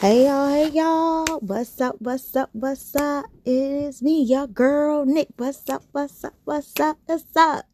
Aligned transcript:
Hey 0.00 0.26
y'all, 0.26 0.48
hey 0.48 0.68
y'all, 0.68 1.26
what's 1.40 1.80
up, 1.80 1.96
what's 1.98 2.36
up, 2.36 2.50
what's 2.52 2.94
up? 2.94 3.24
It 3.44 3.50
is 3.50 4.00
me, 4.00 4.22
your 4.22 4.46
girl, 4.46 5.04
Nick. 5.04 5.26
What's 5.36 5.68
up, 5.68 5.82
what's 5.90 6.22
up, 6.22 6.34
what's 6.44 6.78
up, 6.78 6.98
what's 7.06 7.36
up? 7.36 7.64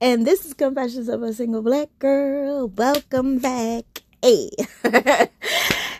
And 0.00 0.26
this 0.26 0.44
is 0.44 0.52
Confessions 0.52 1.08
of 1.08 1.22
a 1.22 1.32
Single 1.32 1.62
Black 1.62 1.90
Girl. 2.00 2.66
Welcome 2.66 3.38
back. 3.38 3.84
Hey. 4.20 4.50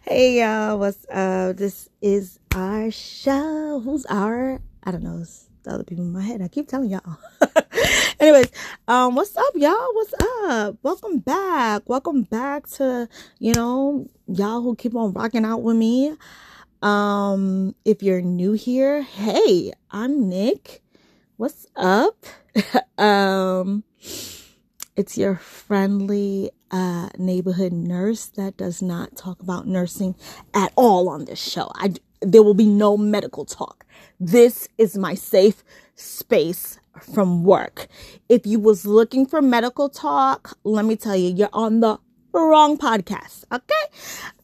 hey 0.03 0.41
y'all, 0.41 0.77
what's 0.77 1.07
up? 1.09 1.59
This 1.59 1.89
is 2.03 2.41
our 2.53 2.91
show. 2.91 3.79
Who's 3.79 4.05
our? 4.07 4.61
I 4.83 4.91
don't 4.91 5.05
know. 5.05 5.23
The 5.63 5.73
other 5.73 5.85
people 5.85 6.05
in 6.05 6.13
my 6.13 6.23
head. 6.23 6.41
I 6.41 6.49
keep 6.49 6.69
telling 6.69 6.89
y'all. 6.89 7.19
Anyways, 8.21 8.51
um, 8.89 9.15
what's 9.15 9.37
up, 9.37 9.53
y'all? 9.55 9.95
What's 9.95 10.15
up? 10.45 10.77
Welcome 10.83 11.19
back. 11.19 11.83
Welcome 11.87 12.23
back 12.23 12.67
to, 12.69 13.09
you 13.39 13.53
know, 13.53 14.07
y'all 14.27 14.63
who 14.63 14.75
keep 14.75 14.95
on 14.95 15.13
rocking 15.13 15.45
out 15.45 15.63
with 15.63 15.77
me. 15.77 16.17
Um, 16.81 17.75
if 17.85 18.03
you're 18.03 18.23
new 18.23 18.53
here, 18.53 19.03
hey, 19.03 19.73
I'm 19.91 20.31
Nick. 20.31 20.83
What's 21.37 21.67
up? 21.77 22.25
um, 22.99 23.85
it's 24.97 25.19
your 25.19 25.37
friendly 25.37 26.51
uh, 26.71 27.11
neighborhood 27.19 27.73
nurse 27.73 28.27
that 28.27 28.57
does 28.57 28.81
not 28.81 29.15
talk 29.15 29.43
about 29.43 29.67
nursing 29.67 30.15
at 30.55 30.73
all 30.77 31.11
on 31.11 31.27
this 31.27 31.43
show. 31.43 31.71
I 31.75 31.95
there 32.23 32.43
will 32.43 32.55
be 32.55 32.67
no 32.67 32.97
medical 32.97 33.45
talk. 33.45 33.87
This 34.21 34.69
is 34.77 34.99
my 34.99 35.15
safe 35.15 35.65
space 35.95 36.79
from 37.01 37.43
work. 37.43 37.87
If 38.29 38.47
you 38.47 38.61
was 38.61 38.85
looking 38.85 39.25
for 39.25 39.41
medical 39.41 39.89
talk, 39.89 40.59
let 40.63 40.85
me 40.85 40.95
tell 40.95 41.17
you, 41.17 41.33
you're 41.35 41.49
on 41.55 41.81
the 41.81 41.99
wrong 42.35 42.77
podcast. 42.77 43.45
Okay. 43.51 43.85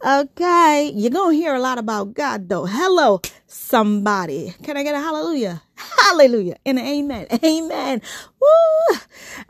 Okay. 0.02 0.92
You're 0.94 1.10
going 1.10 1.36
to 1.36 1.38
hear 1.38 1.54
a 1.54 1.60
lot 1.60 1.76
about 1.76 2.14
God 2.14 2.48
though. 2.48 2.64
Hello, 2.64 3.20
somebody. 3.46 4.54
Can 4.62 4.78
I 4.78 4.82
get 4.82 4.94
a 4.94 4.98
hallelujah? 4.98 5.62
Hallelujah 5.76 6.56
and 6.64 6.78
amen. 6.78 7.26
Amen. 7.44 8.00
Woo. 8.40 8.96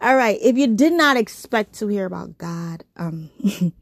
All 0.00 0.16
right. 0.16 0.38
If 0.42 0.58
you 0.58 0.66
did 0.66 0.92
not 0.92 1.16
expect 1.16 1.74
to 1.74 1.86
hear 1.86 2.05
about 2.05 2.36
God, 2.36 2.83
um, 2.96 3.30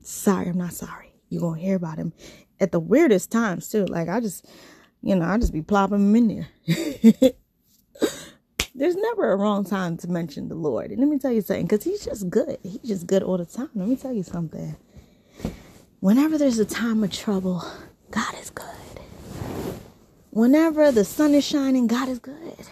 sorry, 0.00 0.48
I'm 0.48 0.56
not 0.56 0.72
sorry. 0.72 1.05
You're 1.28 1.54
to 1.54 1.60
hear 1.60 1.76
about 1.76 1.98
him 1.98 2.12
at 2.60 2.72
the 2.72 2.80
weirdest 2.80 3.30
times 3.30 3.68
too. 3.68 3.86
Like 3.86 4.08
I 4.08 4.20
just, 4.20 4.46
you 5.02 5.14
know, 5.14 5.26
I 5.26 5.38
just 5.38 5.52
be 5.52 5.62
plopping 5.62 6.12
them 6.12 6.16
in 6.16 6.46
there. 6.66 7.32
There's 8.74 8.96
never 8.96 9.32
a 9.32 9.36
wrong 9.36 9.64
time 9.64 9.96
to 9.98 10.08
mention 10.08 10.48
the 10.48 10.54
Lord. 10.54 10.90
And 10.90 11.00
let 11.00 11.08
me 11.08 11.18
tell 11.18 11.32
you 11.32 11.40
something, 11.40 11.64
because 11.66 11.84
he's 11.84 12.04
just 12.04 12.28
good. 12.28 12.58
He's 12.62 12.78
just 12.80 13.06
good 13.06 13.22
all 13.22 13.38
the 13.38 13.46
time. 13.46 13.70
Let 13.74 13.88
me 13.88 13.96
tell 13.96 14.12
you 14.12 14.22
something. 14.22 14.76
Whenever 16.00 16.36
there's 16.36 16.58
a 16.58 16.66
time 16.66 17.02
of 17.02 17.10
trouble, 17.10 17.64
God 18.10 18.34
is 18.40 18.50
good. 18.50 18.66
Whenever 20.30 20.92
the 20.92 21.04
sun 21.04 21.32
is 21.32 21.44
shining, 21.46 21.86
God 21.86 22.10
is 22.10 22.18
good. 22.18 22.66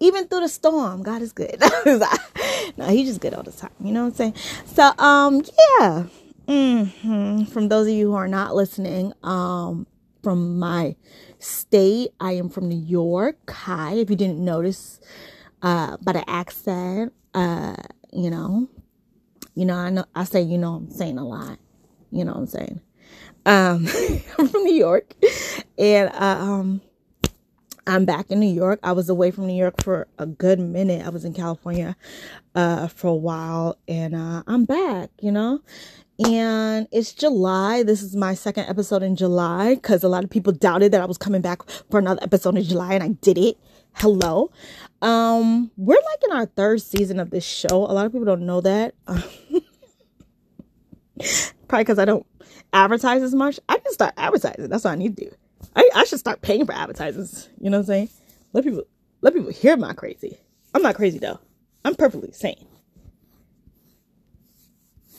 Even 0.00 0.26
through 0.26 0.40
the 0.40 0.48
storm, 0.48 1.02
God 1.02 1.22
is 1.22 1.32
good. 1.32 1.62
no, 2.76 2.86
he's 2.88 3.08
just 3.08 3.20
good 3.20 3.34
all 3.34 3.44
the 3.44 3.52
time. 3.52 3.70
You 3.80 3.92
know 3.92 4.02
what 4.04 4.08
I'm 4.10 4.14
saying? 4.14 4.34
So, 4.66 4.92
um, 4.98 5.44
yeah. 5.80 6.04
Mm-hmm. 6.50 7.44
From 7.44 7.68
those 7.68 7.86
of 7.86 7.92
you 7.92 8.10
who 8.10 8.16
are 8.16 8.26
not 8.26 8.56
listening, 8.56 9.12
um, 9.22 9.86
from 10.20 10.58
my 10.58 10.96
state, 11.38 12.10
I 12.18 12.32
am 12.32 12.48
from 12.48 12.68
New 12.68 12.76
York. 12.76 13.48
Hi, 13.48 13.94
if 13.94 14.10
you 14.10 14.16
didn't 14.16 14.44
notice, 14.44 14.98
uh, 15.62 15.96
by 15.98 16.12
the 16.12 16.28
accent, 16.28 17.12
uh, 17.34 17.76
you 18.12 18.30
know, 18.30 18.68
you 19.54 19.64
know, 19.64 19.76
I 19.76 19.90
know 19.90 20.04
I 20.12 20.24
say, 20.24 20.42
you 20.42 20.58
know, 20.58 20.74
I'm 20.74 20.90
saying 20.90 21.18
a 21.18 21.24
lot. 21.24 21.56
You 22.10 22.24
know 22.24 22.32
what 22.32 22.40
I'm 22.40 22.46
saying? 22.46 22.80
Um, 23.46 23.86
I'm 24.38 24.48
from 24.48 24.64
New 24.64 24.74
York, 24.74 25.14
and 25.78 26.10
uh, 26.12 26.36
um, 26.40 26.80
I'm 27.86 28.04
back 28.04 28.30
in 28.30 28.40
New 28.40 28.52
York. 28.52 28.80
I 28.82 28.92
was 28.92 29.08
away 29.08 29.30
from 29.30 29.46
New 29.46 29.56
York 29.56 29.82
for 29.82 30.08
a 30.18 30.26
good 30.26 30.58
minute. 30.58 31.06
I 31.06 31.10
was 31.10 31.24
in 31.24 31.32
California 31.32 31.96
uh, 32.54 32.88
for 32.88 33.08
a 33.08 33.14
while, 33.14 33.78
and 33.86 34.14
uh, 34.14 34.42
I'm 34.46 34.64
back. 34.64 35.10
You 35.20 35.32
know, 35.32 35.60
and 36.24 36.86
it's 36.92 37.12
July. 37.12 37.82
This 37.82 38.02
is 38.02 38.14
my 38.14 38.34
second 38.34 38.68
episode 38.68 39.02
in 39.02 39.16
July 39.16 39.74
because 39.74 40.04
a 40.04 40.08
lot 40.08 40.22
of 40.22 40.30
people 40.30 40.52
doubted 40.52 40.92
that 40.92 41.00
I 41.00 41.06
was 41.06 41.16
coming 41.16 41.40
back 41.40 41.62
for 41.90 41.98
another 41.98 42.22
episode 42.22 42.56
in 42.56 42.64
July, 42.64 42.94
and 42.94 43.02
I 43.02 43.08
did 43.08 43.38
it. 43.38 43.58
Hello. 43.94 44.50
Um, 45.02 45.70
we're 45.76 45.94
like 45.94 46.24
in 46.24 46.32
our 46.32 46.46
third 46.46 46.82
season 46.82 47.20
of 47.20 47.30
this 47.30 47.44
show. 47.44 47.86
A 47.86 47.92
lot 47.92 48.06
of 48.06 48.12
people 48.12 48.26
don't 48.26 48.44
know 48.44 48.60
that. 48.60 48.94
Probably 49.06 49.64
because 51.84 51.98
I 51.98 52.04
don't 52.04 52.26
advertise 52.72 53.22
as 53.22 53.34
much. 53.34 53.58
I 53.68 53.78
can 53.78 53.92
start 53.92 54.14
advertising. 54.16 54.68
That's 54.68 54.84
what 54.84 54.92
I 54.92 54.96
need 54.96 55.16
to 55.16 55.24
do. 55.24 55.30
I, 55.74 55.88
I 55.94 56.04
should 56.04 56.18
start 56.18 56.42
paying 56.42 56.66
for 56.66 56.72
advertisements. 56.72 57.48
You 57.60 57.70
know 57.70 57.78
what 57.78 57.82
I'm 57.82 57.86
saying? 57.86 58.08
Let 58.52 58.64
people 58.64 58.82
let 59.22 59.34
people 59.34 59.50
hear 59.50 59.76
my 59.76 59.94
crazy. 59.94 60.38
I'm 60.74 60.82
not 60.82 60.96
crazy 60.96 61.18
though. 61.18 61.38
I'm 61.84 61.94
perfectly 61.94 62.32
sane. 62.32 62.66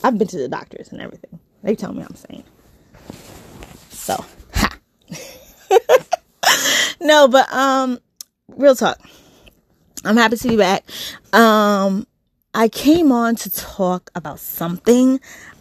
I've 0.02 0.18
been 0.18 0.28
to 0.28 0.38
the 0.38 0.48
doctors 0.48 0.90
and 0.90 1.00
everything. 1.00 1.38
They 1.62 1.74
tell 1.74 1.92
me 1.92 2.02
I'm 2.02 2.14
sane. 2.14 2.44
So, 3.90 4.24
ha. 4.52 4.78
no, 7.00 7.28
but 7.28 7.52
um, 7.52 7.98
real 8.48 8.74
talk. 8.74 8.98
I'm 10.04 10.16
happy 10.16 10.36
to 10.36 10.48
be 10.48 10.56
back. 10.56 10.84
Um, 11.32 12.06
I 12.54 12.68
came 12.68 13.12
on 13.12 13.36
to 13.36 13.50
talk 13.50 14.10
about 14.14 14.40
something. 14.40 15.20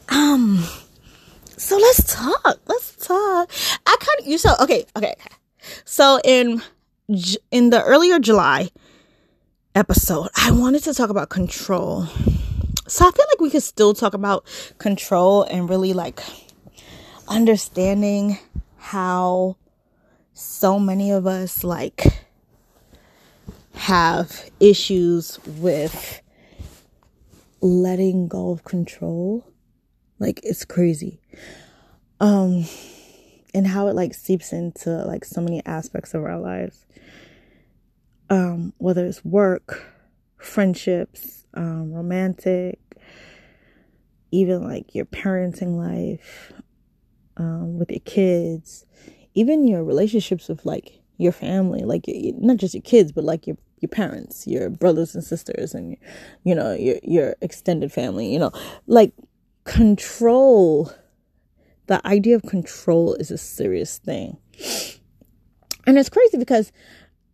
Um, 0.10 0.66
so 1.58 1.78
let's 1.78 2.16
talk. 2.16 2.60
Let's 2.66 2.96
talk. 2.96 3.50
I 3.86 3.98
kind 4.00 4.20
of 4.20 4.26
you 4.26 4.38
so 4.38 4.56
okay, 4.62 4.86
okay. 4.98 5.16
So 5.86 6.20
in 6.24 6.62
in 7.52 7.70
the 7.70 7.84
earlier 7.84 8.20
July 8.20 8.70
episode, 9.76 10.30
I 10.36 10.52
wanted 10.52 10.84
to 10.84 10.94
talk 10.94 11.10
about 11.10 11.30
control 11.30 12.08
so 12.92 13.08
I 13.08 13.12
feel 13.12 13.26
like 13.30 13.40
we 13.40 13.50
could 13.50 13.64
still 13.64 13.94
talk 13.94 14.14
about 14.14 14.46
control 14.78 15.44
and 15.44 15.70
really 15.70 15.94
like 15.94 16.20
understanding 17.26 18.38
how 18.76 19.56
so 20.34 20.78
many 20.78 21.10
of 21.10 21.26
us 21.26 21.64
like 21.64 22.04
have 23.76 24.44
issues 24.60 25.40
with 25.46 26.22
letting 27.62 28.28
go 28.28 28.52
of 28.52 28.66
control. 28.66 29.48
Like 30.20 30.42
it's 30.44 30.66
crazy. 30.66 31.22
Um 32.20 32.66
and 33.54 33.68
how 33.68 33.88
it 33.88 33.96
like 33.96 34.14
seeps 34.14 34.52
into 34.52 34.90
like 35.06 35.24
so 35.24 35.40
many 35.40 35.66
aspects 35.66 36.14
of 36.14 36.26
our 36.26 36.38
lives. 36.42 36.86
Um 38.30 38.74
whether 38.80 39.06
it's 39.06 39.24
work, 39.24 39.82
friendships, 40.38 41.42
um, 41.54 41.94
romantic, 41.94 42.81
even 44.32 44.64
like 44.64 44.96
your 44.96 45.06
parenting 45.06 45.76
life 45.76 46.54
um, 47.38 47.78
with 47.78 47.92
your 47.92 48.00
kids, 48.02 48.86
even 49.34 49.68
your 49.68 49.84
relationships 49.84 50.48
with 50.48 50.66
like 50.66 51.00
your 51.18 51.32
family, 51.32 51.82
like 51.82 52.06
not 52.08 52.58
just 52.58 52.74
your 52.74 52.82
kids, 52.82 53.12
but 53.12 53.24
like 53.24 53.46
your 53.48 53.58
your 53.80 53.90
parents, 53.90 54.46
your 54.46 54.70
brothers 54.70 55.16
and 55.16 55.24
sisters, 55.24 55.74
and 55.74 55.98
you 56.44 56.56
know 56.56 56.74
your 56.74 56.98
your 57.04 57.36
extended 57.42 57.92
family. 57.92 58.32
You 58.32 58.40
know, 58.40 58.52
like 58.88 59.14
control. 59.64 60.92
The 61.88 62.06
idea 62.08 62.36
of 62.38 62.44
control 62.44 63.16
is 63.16 63.32
a 63.32 63.38
serious 63.38 63.98
thing, 63.98 64.38
and 65.86 65.98
it's 65.98 66.10
crazy 66.10 66.38
because 66.38 66.72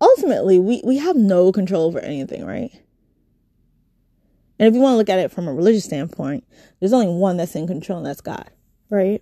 ultimately 0.01 0.57
we 0.57 0.81
we 0.83 0.97
have 0.97 1.15
no 1.15 1.51
control 1.51 1.85
over 1.85 1.99
anything, 1.99 2.45
right? 2.45 2.71
And 4.59 4.67
if 4.67 4.73
you 4.73 4.81
want 4.81 4.93
to 4.93 4.97
look 4.97 5.09
at 5.09 5.19
it 5.19 5.31
from 5.31 5.47
a 5.47 5.53
religious 5.53 5.85
standpoint, 5.85 6.43
there's 6.79 6.93
only 6.93 7.07
one 7.07 7.37
that's 7.37 7.55
in 7.55 7.67
control, 7.67 7.99
and 7.99 8.07
that's 8.07 8.21
God, 8.21 8.49
right? 8.89 9.21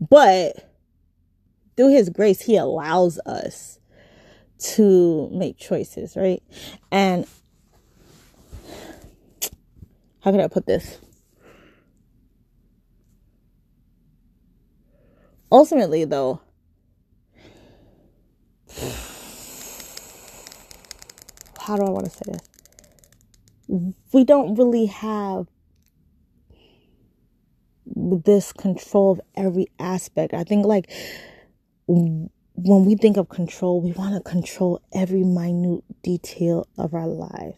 But 0.00 0.70
through 1.76 1.92
His 1.92 2.10
grace, 2.10 2.40
He 2.40 2.56
allows 2.56 3.18
us 3.20 3.78
to 4.58 5.28
make 5.32 5.58
choices, 5.58 6.16
right? 6.16 6.42
And 6.90 7.26
how 10.20 10.30
can 10.30 10.40
I 10.40 10.48
put 10.48 10.66
this? 10.66 10.98
Ultimately, 15.50 16.04
though, 16.04 16.40
how 21.60 21.76
do 21.76 21.82
I 21.84 21.90
want 21.90 22.04
to 22.06 22.10
say 22.10 22.22
this? 22.26 22.53
We 23.68 24.24
don't 24.24 24.54
really 24.54 24.86
have 24.86 25.46
this 27.86 28.52
control 28.52 29.12
of 29.12 29.20
every 29.36 29.66
aspect. 29.78 30.34
I 30.34 30.44
think 30.44 30.66
like 30.66 30.90
when 31.86 32.84
we 32.84 32.94
think 32.96 33.16
of 33.16 33.28
control, 33.28 33.80
we 33.80 33.92
want 33.92 34.14
to 34.14 34.30
control 34.30 34.80
every 34.92 35.24
minute 35.24 35.84
detail 36.02 36.66
of 36.78 36.94
our 36.94 37.06
life. 37.06 37.56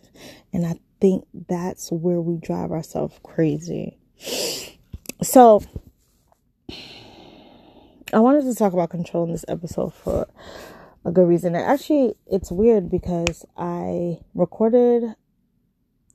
And 0.52 0.66
I 0.66 0.80
think 1.00 1.26
that's 1.48 1.90
where 1.92 2.20
we 2.20 2.38
drive 2.38 2.72
ourselves 2.72 3.18
crazy. 3.22 3.98
So, 5.22 5.62
I 8.12 8.20
wanted 8.20 8.44
to 8.44 8.54
talk 8.54 8.72
about 8.72 8.90
control 8.90 9.24
in 9.24 9.32
this 9.32 9.44
episode 9.48 9.92
for 9.92 10.26
a 11.04 11.12
good 11.12 11.28
reason. 11.28 11.54
Actually, 11.54 12.14
it's 12.26 12.50
weird 12.50 12.90
because 12.90 13.44
I 13.56 14.18
recorded 14.34 15.14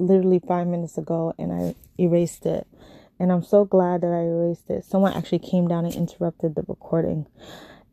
literally 0.01 0.39
five 0.39 0.67
minutes 0.67 0.97
ago 0.97 1.33
and 1.37 1.51
I 1.51 1.75
erased 2.01 2.45
it. 2.45 2.67
And 3.19 3.31
I'm 3.31 3.43
so 3.43 3.65
glad 3.65 4.01
that 4.01 4.11
I 4.11 4.23
erased 4.23 4.69
it. 4.69 4.83
Someone 4.83 5.13
actually 5.13 5.39
came 5.39 5.67
down 5.67 5.85
and 5.85 5.93
interrupted 5.93 6.55
the 6.55 6.63
recording. 6.67 7.27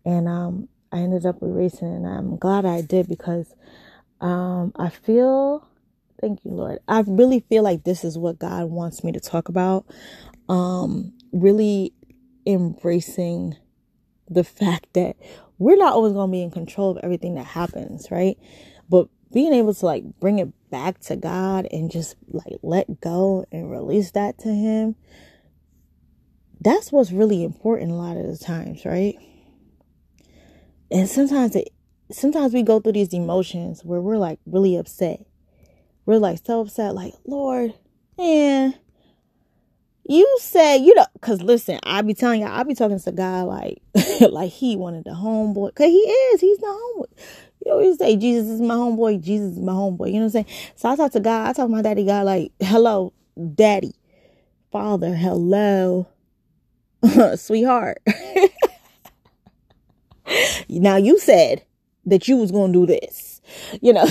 And 0.05 0.27
um, 0.27 0.69
I 0.91 0.99
ended 1.01 1.27
up 1.27 1.43
erasing 1.43 1.89
it. 1.89 1.97
And 1.97 2.07
I'm 2.07 2.37
glad 2.37 2.65
I 2.65 2.81
did 2.81 3.09
because 3.09 3.55
um, 4.21 4.73
I 4.77 4.89
feel, 4.89 5.69
thank 6.21 6.45
you, 6.45 6.53
Lord. 6.53 6.79
I 6.89 7.05
really 7.07 7.41
feel 7.41 7.63
like 7.63 7.85
this 7.85 8.05
is 8.05 8.17
what 8.17 8.39
God 8.39 8.71
wants 8.71 9.05
me 9.05 9.13
to 9.13 9.21
talk 9.21 9.51
about. 9.51 9.85
Um, 10.49 11.13
really 11.31 11.93
embracing 12.47 13.57
the 14.31 14.45
fact 14.45 14.87
that 14.95 15.17
we're 15.59 15.77
not 15.77 15.93
always 15.93 16.13
going 16.13 16.29
to 16.29 16.33
be 16.33 16.43
in 16.43 16.51
control 16.51 16.91
of 16.91 16.99
everything 17.03 17.35
that 17.35 17.45
happens, 17.45 18.11
right? 18.11 18.39
But 18.89 19.09
being 19.33 19.53
able 19.53 19.75
to 19.75 19.87
like 19.87 20.05
bring 20.21 20.39
it 20.39 20.49
back 20.71 21.01
to 21.01 21.17
God 21.17 21.67
and 21.71 21.91
just 21.91 22.17
like 22.29 22.59
let 22.63 23.01
go 23.01 23.45
and 23.53 23.71
release 23.71 24.11
that 24.13 24.39
to 24.39 24.49
Him, 24.49 24.97
that's 26.61 26.91
what's 26.91 27.13
really 27.13 27.45
important 27.45 27.91
a 27.91 27.95
lot 27.95 28.17
of 28.17 28.27
the 28.27 28.43
times, 28.43 28.85
right? 28.85 29.17
And 30.91 31.09
sometimes 31.09 31.55
it, 31.55 31.69
sometimes 32.11 32.55
we 32.55 32.63
go 32.63 32.81
through 32.81 32.93
these 32.93 33.13
emotions 33.13 33.85
where 33.85 34.01
we're 34.01 34.17
like 34.17 34.41
really 34.47 34.77
upset. 34.77 35.25
We're 36.07 36.19
like 36.19 36.39
so 36.45 36.63
upset, 36.63 36.95
like, 36.95 37.13
Lord, 37.27 37.75
man, 38.17 38.75
you 40.09 40.39
said, 40.41 40.79
you 40.79 40.95
know, 40.95 41.05
cause 41.21 41.43
listen, 41.43 41.79
I 41.83 42.01
be 42.01 42.15
telling 42.15 42.41
y'all, 42.41 42.51
I 42.51 42.63
be 42.63 42.75
talking 42.75 42.99
to 42.99 43.13
God 43.13 43.47
like, 43.47 43.83
like 44.31 44.51
he 44.51 44.75
wanted 44.75 45.05
the 45.05 45.11
homeboy, 45.11 45.75
cause 45.75 45.87
he 45.87 45.99
is, 45.99 46.41
he's 46.41 46.59
the 46.59 46.67
homeboy. 46.67 47.07
You 47.69 47.75
always 47.75 47.99
say 47.99 48.17
Jesus 48.17 48.49
is 48.49 48.63
my 48.63 48.77
homeboy, 48.77 49.21
Jesus 49.21 49.59
is 49.59 49.63
my 49.63 49.75
homeboy. 49.75 50.07
You 50.07 50.15
know 50.15 50.21
what 50.21 50.37
I'm 50.37 50.47
saying? 50.47 50.47
So 50.75 50.89
I 50.89 50.97
talk 50.97 51.13
to 51.13 51.21
God, 51.21 51.51
I 51.51 51.53
talk 51.53 51.67
to 51.67 51.69
my 51.69 51.83
daddy 51.83 52.07
God 52.07 52.25
like, 52.25 52.51
hello, 52.61 53.13
daddy, 53.55 53.95
father, 54.73 55.15
hello, 55.15 56.09
sweetheart. 57.37 57.99
now 60.71 60.97
you 60.97 61.19
said 61.19 61.63
that 62.07 62.27
you 62.27 62.39
was 62.39 62.51
gonna 62.51 62.73
do 62.73 62.87
this, 62.87 63.43
you 63.83 63.93
know, 63.93 64.07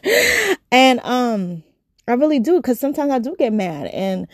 and 0.70 1.00
um, 1.00 1.64
I 2.06 2.12
really 2.12 2.38
do, 2.38 2.62
cause 2.62 2.78
sometimes 2.78 3.10
I 3.10 3.18
do 3.18 3.34
get 3.36 3.52
mad 3.52 3.88
and 3.88 4.28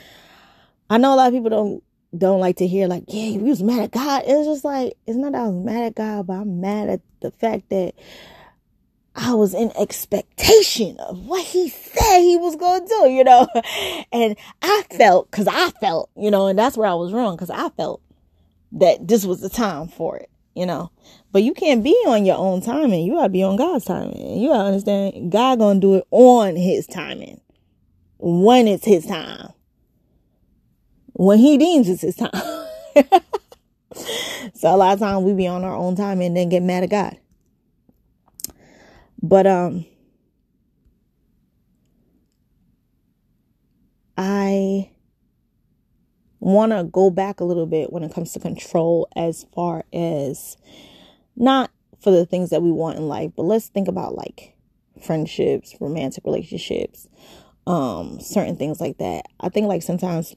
I 0.90 0.98
know 0.98 1.14
a 1.14 1.16
lot 1.16 1.28
of 1.28 1.32
people 1.32 1.48
don't 1.48 1.82
don't 2.18 2.40
like 2.40 2.56
to 2.56 2.66
hear 2.66 2.86
like, 2.86 3.04
yeah, 3.08 3.28
you 3.28 3.40
was 3.40 3.62
mad 3.62 3.80
at 3.80 3.92
God. 3.92 4.24
It's 4.26 4.46
just 4.46 4.62
like 4.62 4.92
it's 5.06 5.16
not 5.16 5.32
that 5.32 5.40
I 5.40 5.48
was 5.48 5.64
mad 5.64 5.84
at 5.84 5.94
God, 5.94 6.26
but 6.26 6.34
I'm 6.34 6.60
mad 6.60 6.90
at 6.90 7.00
the 7.22 7.30
fact 7.30 7.70
that 7.70 7.94
I 9.18 9.34
was 9.34 9.52
in 9.52 9.70
expectation 9.76 10.98
of 11.00 11.26
what 11.26 11.44
he 11.44 11.68
said 11.68 12.20
he 12.20 12.36
was 12.36 12.56
going 12.56 12.82
to 12.82 12.88
do, 12.88 13.10
you 13.10 13.24
know. 13.24 13.46
And 14.12 14.36
I 14.62 14.84
felt, 14.90 15.30
because 15.30 15.46
I 15.46 15.70
felt, 15.80 16.08
you 16.16 16.30
know, 16.30 16.46
and 16.46 16.58
that's 16.58 16.76
where 16.76 16.88
I 16.88 16.94
was 16.94 17.12
wrong, 17.12 17.36
because 17.36 17.50
I 17.50 17.68
felt 17.70 18.00
that 18.72 19.06
this 19.06 19.26
was 19.26 19.40
the 19.40 19.50
time 19.50 19.88
for 19.88 20.16
it, 20.16 20.30
you 20.54 20.64
know. 20.64 20.90
But 21.32 21.42
you 21.42 21.52
can't 21.52 21.84
be 21.84 21.94
on 22.06 22.24
your 22.24 22.38
own 22.38 22.62
timing. 22.62 23.04
You 23.04 23.14
gotta 23.14 23.28
be 23.28 23.42
on 23.42 23.56
God's 23.56 23.84
timing. 23.84 24.38
You 24.38 24.48
gotta 24.48 24.64
understand 24.64 25.30
God 25.30 25.58
gonna 25.58 25.80
do 25.80 25.96
it 25.96 26.06
on 26.10 26.56
his 26.56 26.86
timing. 26.86 27.40
When 28.18 28.66
it's 28.66 28.86
his 28.86 29.04
time 29.04 29.52
when 31.18 31.38
he 31.38 31.58
deems 31.58 31.88
it's 31.88 32.02
his 32.02 32.14
time. 32.14 32.30
so 34.54 34.74
a 34.74 34.76
lot 34.76 34.94
of 34.94 35.00
times 35.00 35.24
we 35.24 35.32
be 35.32 35.48
on 35.48 35.64
our 35.64 35.74
own 35.74 35.96
time 35.96 36.20
and 36.20 36.36
then 36.36 36.48
get 36.48 36.62
mad 36.62 36.84
at 36.84 36.90
God. 36.90 37.16
But 39.22 39.46
um 39.46 39.84
I 44.16 44.90
want 46.40 46.72
to 46.72 46.84
go 46.84 47.10
back 47.10 47.40
a 47.40 47.44
little 47.44 47.66
bit 47.66 47.92
when 47.92 48.02
it 48.02 48.12
comes 48.12 48.32
to 48.32 48.40
control 48.40 49.08
as 49.16 49.44
far 49.54 49.84
as 49.92 50.56
not 51.36 51.70
for 52.00 52.10
the 52.10 52.26
things 52.26 52.50
that 52.50 52.62
we 52.62 52.70
want 52.70 52.96
in 52.96 53.08
life, 53.08 53.32
but 53.36 53.44
let's 53.44 53.68
think 53.68 53.88
about 53.88 54.14
like 54.14 54.56
friendships, 55.02 55.74
romantic 55.80 56.24
relationships, 56.24 57.08
um 57.66 58.18
certain 58.20 58.56
things 58.56 58.80
like 58.80 58.98
that. 58.98 59.26
I 59.40 59.48
think 59.48 59.66
like 59.66 59.82
sometimes 59.82 60.34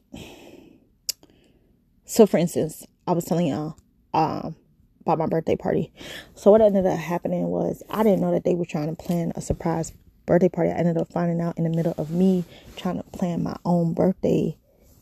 so, 2.12 2.26
for 2.26 2.38
instance, 2.38 2.86
I 3.08 3.14
was 3.14 3.24
telling 3.24 3.48
y'all 3.48 3.78
um, 4.14 4.58
about 5.02 5.20
my 5.20 5.28
birthday 5.28 5.56
party. 5.56 5.92
So, 6.36 6.52
what 6.52 6.62
ended 6.62 6.86
up 6.86 6.98
happening 6.98 7.48
was 7.48 7.84
I 7.90 8.04
didn't 8.04 8.22
know 8.22 8.32
that 8.32 8.44
they 8.44 8.56
were 8.56 8.66
trying 8.66 8.96
to 8.96 9.02
plan 9.02 9.34
a 9.36 9.42
surprise 9.42 9.94
birthday 10.26 10.50
party. 10.50 10.70
I 10.70 10.76
ended 10.76 10.98
up 10.98 11.12
finding 11.12 11.42
out 11.42 11.58
in 11.58 11.64
the 11.64 11.70
middle 11.70 11.96
of 11.98 12.12
me 12.12 12.46
trying 12.76 12.98
to 12.98 13.04
plan 13.04 13.44
my 13.44 13.56
own 13.66 13.94
birthday 13.94 14.58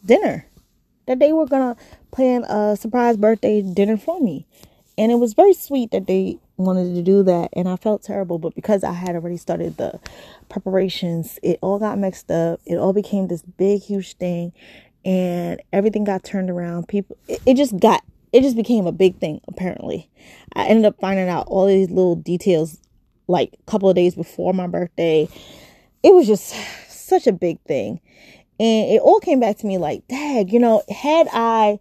dinner 0.05 0.45
that 1.07 1.19
they 1.19 1.33
were 1.33 1.47
gonna 1.47 1.75
plan 2.11 2.43
a 2.43 2.77
surprise 2.77 3.17
birthday 3.17 3.61
dinner 3.61 3.97
for 3.97 4.19
me. 4.21 4.45
And 4.97 5.11
it 5.11 5.15
was 5.15 5.33
very 5.33 5.53
sweet 5.53 5.91
that 5.91 6.07
they 6.07 6.37
wanted 6.57 6.93
to 6.93 7.01
do 7.01 7.23
that. 7.23 7.49
And 7.53 7.67
I 7.67 7.77
felt 7.77 8.03
terrible, 8.03 8.37
but 8.37 8.53
because 8.53 8.83
I 8.83 8.91
had 8.91 9.15
already 9.15 9.37
started 9.37 9.77
the 9.77 9.99
preparations, 10.49 11.39
it 11.41 11.57
all 11.61 11.79
got 11.79 11.97
mixed 11.97 12.29
up. 12.29 12.59
It 12.65 12.75
all 12.75 12.93
became 12.93 13.27
this 13.27 13.41
big, 13.41 13.81
huge 13.81 14.17
thing 14.17 14.53
and 15.05 15.61
everything 15.71 16.03
got 16.03 16.23
turned 16.23 16.49
around. 16.49 16.87
People, 16.87 17.17
it, 17.27 17.41
it 17.45 17.53
just 17.55 17.79
got, 17.79 18.03
it 18.31 18.41
just 18.41 18.55
became 18.55 18.87
a 18.87 18.91
big 18.91 19.19
thing. 19.19 19.41
Apparently, 19.47 20.09
I 20.53 20.65
ended 20.65 20.85
up 20.85 20.99
finding 20.99 21.29
out 21.29 21.47
all 21.47 21.65
these 21.65 21.89
little 21.89 22.15
details 22.15 22.79
like 23.27 23.55
a 23.59 23.71
couple 23.71 23.89
of 23.89 23.95
days 23.95 24.15
before 24.15 24.53
my 24.53 24.67
birthday. 24.67 25.27
It 26.03 26.13
was 26.13 26.27
just 26.27 26.53
such 26.89 27.27
a 27.27 27.31
big 27.31 27.59
thing, 27.61 27.99
and 28.59 28.91
it 28.91 29.01
all 29.01 29.19
came 29.19 29.39
back 29.39 29.57
to 29.57 29.67
me 29.67 29.77
like, 29.77 30.07
Dad, 30.07 30.51
you 30.51 30.59
know, 30.59 30.83
had 30.89 31.27
I 31.31 31.79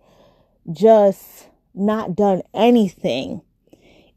just 0.70 1.48
not 1.74 2.14
done 2.14 2.42
anything, 2.54 3.42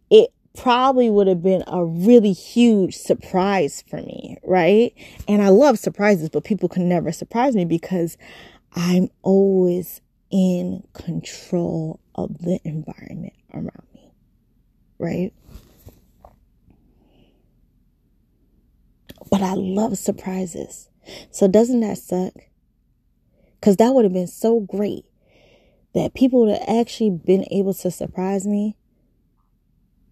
it 0.09 0.33
probably 0.57 1.09
would 1.09 1.27
have 1.27 1.41
been 1.41 1.63
a 1.67 1.83
really 1.85 2.33
huge 2.33 2.95
surprise 2.97 3.83
for 3.87 3.97
me, 3.97 4.37
right? 4.43 4.93
And 5.27 5.41
I 5.41 5.49
love 5.49 5.79
surprises, 5.79 6.29
but 6.29 6.43
people 6.43 6.67
can 6.67 6.89
never 6.89 7.11
surprise 7.11 7.55
me 7.55 7.65
because 7.65 8.17
I'm 8.73 9.09
always 9.21 10.01
in 10.31 10.83
control 10.93 12.00
of 12.15 12.39
the 12.39 12.59
environment 12.63 13.33
around 13.53 13.88
me, 13.93 14.11
right? 14.97 15.33
But 19.29 19.41
I 19.41 19.53
love 19.53 19.97
surprises. 19.97 20.89
So 21.31 21.47
doesn't 21.47 21.79
that 21.81 21.97
suck? 21.97 22.33
Because 23.59 23.77
that 23.77 23.93
would 23.93 24.05
have 24.05 24.13
been 24.13 24.27
so 24.27 24.59
great 24.59 25.05
that 25.93 26.13
people 26.13 26.41
would 26.41 26.57
have 26.57 26.67
actually 26.67 27.11
been 27.11 27.45
able 27.51 27.73
to 27.75 27.91
surprise 27.91 28.47
me 28.47 28.77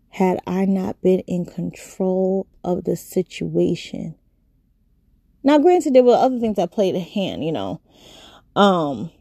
had 0.10 0.40
I 0.46 0.66
not 0.66 1.02
been 1.02 1.20
in 1.22 1.46
control 1.46 2.48
of 2.64 2.84
the 2.84 2.96
situation. 2.96 4.16
Now, 5.44 5.58
granted, 5.60 5.94
there 5.94 6.04
were 6.04 6.16
other 6.16 6.40
things 6.40 6.58
that 6.58 6.72
played 6.72 6.96
a 6.96 7.00
hand, 7.00 7.46
you 7.46 7.52
know. 7.52 7.80
Um, 8.56 9.12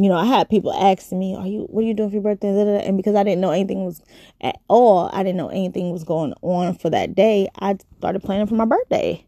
you 0.00 0.08
know, 0.08 0.16
I 0.16 0.26
had 0.26 0.48
people 0.48 0.72
asking 0.72 1.18
me, 1.18 1.34
"Are 1.34 1.46
you? 1.46 1.62
What 1.70 1.82
are 1.82 1.86
you 1.86 1.92
doing 1.94 2.10
for 2.10 2.14
your 2.14 2.22
birthday?" 2.22 2.86
And 2.86 2.96
because 2.96 3.16
I 3.16 3.24
didn't 3.24 3.40
know 3.40 3.50
anything 3.50 3.84
was 3.84 4.00
at 4.40 4.56
all, 4.68 5.10
I 5.12 5.24
didn't 5.24 5.38
know 5.38 5.48
anything 5.48 5.90
was 5.90 6.04
going 6.04 6.34
on 6.40 6.74
for 6.74 6.88
that 6.90 7.16
day. 7.16 7.48
I 7.58 7.76
started 7.98 8.22
planning 8.22 8.46
for 8.46 8.54
my 8.54 8.64
birthday. 8.64 9.24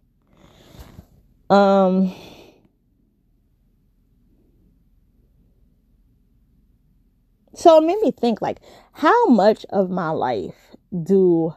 Um. 1.48 2.14
So 7.52 7.76
it 7.78 7.86
made 7.86 8.00
me 8.00 8.12
think, 8.12 8.40
like, 8.40 8.60
how 8.92 9.26
much 9.26 9.66
of 9.70 9.90
my 9.90 10.10
life 10.10 10.76
do 11.02 11.52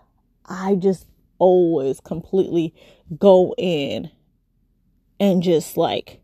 I 0.46 0.74
just 0.76 1.06
always 1.38 2.00
completely 2.00 2.74
go 3.20 3.54
in 3.60 4.10
and 5.20 5.44
just 5.44 5.78
like 5.78 6.23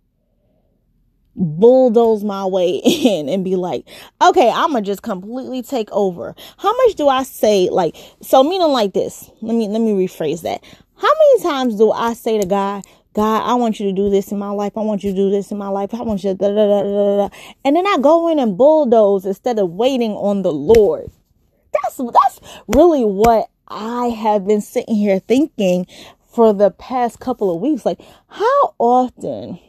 bulldoze 1.39 2.24
my 2.24 2.46
way 2.46 2.75
in 2.86 3.29
and 3.29 3.43
be 3.43 3.55
like, 3.55 3.88
okay, 4.22 4.50
I'm 4.50 4.74
gonna 4.74 4.81
just 4.81 5.01
completely 5.01 5.63
take 5.63 5.91
over. 5.91 6.36
How 6.58 6.75
much 6.75 6.96
do 6.96 7.08
I 7.08 7.24
say 7.24 7.69
like 7.72 7.96
so 8.22 8.43
meaning 8.43 8.69
like 8.69 8.93
this? 8.93 9.31
Let 9.41 9.55
me 9.55 9.67
let 9.67 9.81
me 9.81 9.93
rephrase 9.93 10.41
that. 10.43 10.63
How 10.96 11.08
many 11.08 11.43
times 11.43 11.77
do 11.77 11.91
I 11.91 12.13
say 12.13 12.39
to 12.39 12.46
God, 12.46 12.84
God, 13.13 13.43
I 13.50 13.55
want 13.55 13.79
you 13.79 13.88
to 13.88 13.93
do 13.93 14.10
this 14.10 14.31
in 14.31 14.38
my 14.38 14.51
life. 14.51 14.77
I 14.77 14.81
want 14.81 15.03
you 15.03 15.12
to 15.12 15.15
do 15.15 15.31
this 15.31 15.51
in 15.51 15.58
my 15.58 15.69
life. 15.69 15.93
I 15.93 16.01
want 16.01 16.24
you 16.24 16.31
to 16.31 16.36
da 16.36 16.50
da 16.50 16.67
da 16.67 16.84
da 16.84 17.17
da. 17.27 17.36
And 17.65 17.75
then 17.75 17.88
I 17.88 17.98
go 18.01 18.27
in 18.27 18.38
and 18.38 18.58
bulldoze 18.58 19.25
instead 19.25 19.58
of 19.60 19.72
waiting 19.72 20.12
on 20.12 20.41
the 20.41 20.51
Lord. 20.51 21.10
That's 21.72 21.98
that's 21.98 22.39
really 22.67 23.05
what 23.05 23.50
I 23.67 24.08
have 24.08 24.46
been 24.46 24.62
sitting 24.62 24.96
here 24.96 25.19
thinking 25.19 25.88
for 26.27 26.53
the 26.53 26.72
past 26.72 27.19
couple 27.19 27.53
of 27.53 27.62
weeks. 27.62 27.86
Like, 27.86 28.00
how 28.27 28.75
often 28.77 29.60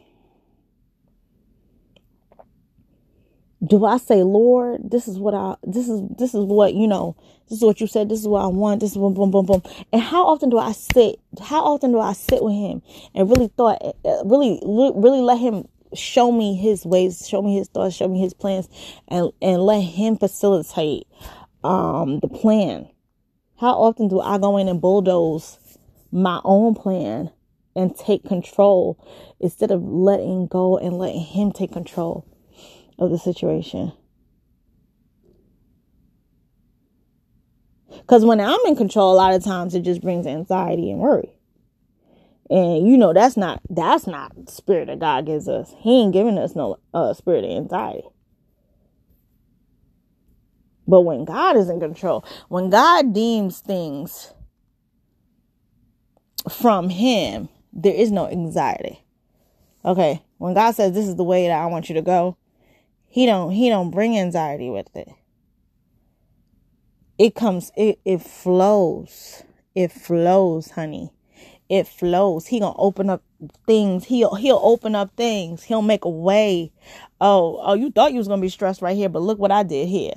do 3.65 3.85
I 3.85 3.99
say, 3.99 4.23
Lord, 4.23 4.91
this 4.91 5.07
is 5.07 5.19
what 5.19 5.35
I, 5.35 5.55
this 5.63 5.89
is, 5.89 6.03
this 6.19 6.35
is 6.35 6.45
what, 6.45 6.75
you 6.75 6.89
know, 6.89 7.15
this 7.49 7.59
is 7.59 7.65
what 7.65 7.81
you 7.81 7.87
said, 7.87 8.09
this 8.09 8.21
is 8.21 8.29
what 8.29 8.43
I 8.43 8.47
want, 8.47 8.81
this 8.81 8.93
is 8.93 8.97
boom, 8.97 9.13
boom, 9.13 9.31
boom, 9.31 9.45
boom. 9.45 9.63
And 9.93 10.01
how 10.01 10.27
often 10.27 10.49
do 10.49 10.59
I 10.59 10.73
sit, 10.73 11.21
how 11.43 11.65
often 11.65 11.93
do 11.93 12.01
I 12.01 12.15
sit 12.15 12.43
with 12.43 12.55
him 12.55 12.81
and 13.15 13.29
really 13.29 13.49
thought, 13.49 13.83
uh, 13.83 14.25
really, 14.25 14.61
really 14.65 15.21
let 15.21 15.39
him 15.39 15.69
show 15.95 16.33
me 16.33 16.57
his 16.57 16.87
ways, 16.87 17.29
show 17.29 17.43
me 17.43 17.57
his 17.57 17.69
thoughts, 17.69 17.95
show 17.95 18.09
me 18.09 18.21
his 18.21 18.33
plans 18.33 18.69
and, 19.09 19.31
and 19.43 19.61
let 19.63 19.81
him 19.81 20.17
facilitate, 20.17 21.07
um, 21.63 22.21
the 22.21 22.29
plan. 22.29 22.89
How 23.59 23.73
often 23.73 24.09
do 24.09 24.21
I 24.21 24.39
go 24.39 24.57
in 24.57 24.69
and 24.69 24.81
bulldoze 24.81 25.59
my 26.11 26.41
own 26.45 26.75
plan 26.75 27.31
and 27.77 27.95
take 27.95 28.25
control 28.25 28.99
instead 29.39 29.71
of 29.71 29.83
letting 29.83 30.47
go 30.47 30.79
and 30.79 30.97
letting 30.97 31.21
him 31.21 31.53
take 31.53 31.73
control 31.73 32.27
of 33.01 33.11
the 33.11 33.19
situation. 33.19 33.93
Because 37.89 38.25
when 38.25 38.41
I'm 38.41 38.61
in 38.67 38.77
control, 38.77 39.13
a 39.13 39.17
lot 39.17 39.35
of 39.35 39.43
times 39.43 39.75
it 39.75 39.83
just 39.83 40.03
brings 40.03 40.27
anxiety 40.27 40.91
and 40.91 41.01
worry. 41.01 41.31
And 42.51 42.87
you 42.87 42.99
know 42.99 43.13
that's 43.13 43.37
not 43.37 43.61
that's 43.71 44.09
not 44.09 44.33
the 44.35 44.51
spirit 44.51 44.89
that 44.89 44.99
God 44.99 45.27
gives 45.27 45.49
us. 45.49 45.73
He 45.79 46.03
ain't 46.03 46.13
giving 46.13 46.37
us 46.37 46.57
no 46.57 46.79
uh, 46.93 47.15
spirit 47.15 47.45
of 47.45 47.51
anxiety. 47.51 48.09
But 50.89 51.03
when 51.03 51.25
God 51.25 51.57
is 51.57 51.71
in 51.71 51.79
control, 51.79 52.25
when 52.49 52.69
God 52.69 53.15
deems 53.15 53.61
things 53.61 54.35
from 56.49 56.89
Him, 56.89 57.49
there 57.73 57.95
is 57.95 58.11
no 58.11 58.27
anxiety. 58.27 59.05
Okay, 59.85 60.21
when 60.39 60.55
God 60.55 60.73
says 60.73 60.93
this 60.93 61.07
is 61.07 61.15
the 61.15 61.23
way 61.23 61.47
that 61.47 61.61
I 61.61 61.67
want 61.67 61.89
you 61.89 61.95
to 61.95 62.03
go, 62.03 62.37
he 63.11 63.27
don't 63.27 63.51
he 63.51 63.69
don't 63.69 63.91
bring 63.91 64.17
anxiety 64.17 64.71
with 64.71 64.89
it. 64.95 65.09
It 67.19 67.35
comes 67.35 67.73
it 67.77 67.99
it 68.05 68.23
flows. 68.23 69.43
It 69.75 69.91
flows, 69.91 70.71
honey. 70.71 71.13
It 71.69 71.89
flows. 71.89 72.47
He 72.47 72.61
gonna 72.61 72.77
open 72.79 73.11
up 73.11 73.23
things. 73.67 74.05
He'll 74.05 74.37
he'll 74.37 74.61
open 74.63 74.95
up 74.95 75.11
things. 75.17 75.65
He'll 75.65 75.83
make 75.83 76.05
a 76.05 76.09
way. 76.09 76.73
Oh, 77.21 77.61
oh, 77.63 77.75
you 77.75 77.91
thought 77.91 78.13
you 78.13 78.19
was 78.19 78.29
gonna 78.29 78.41
be 78.41 78.49
stressed 78.49 78.81
right 78.81 78.97
here, 78.97 79.09
but 79.09 79.23
look 79.23 79.41
what 79.41 79.51
I 79.51 79.65
did 79.65 79.89
here. 79.89 80.15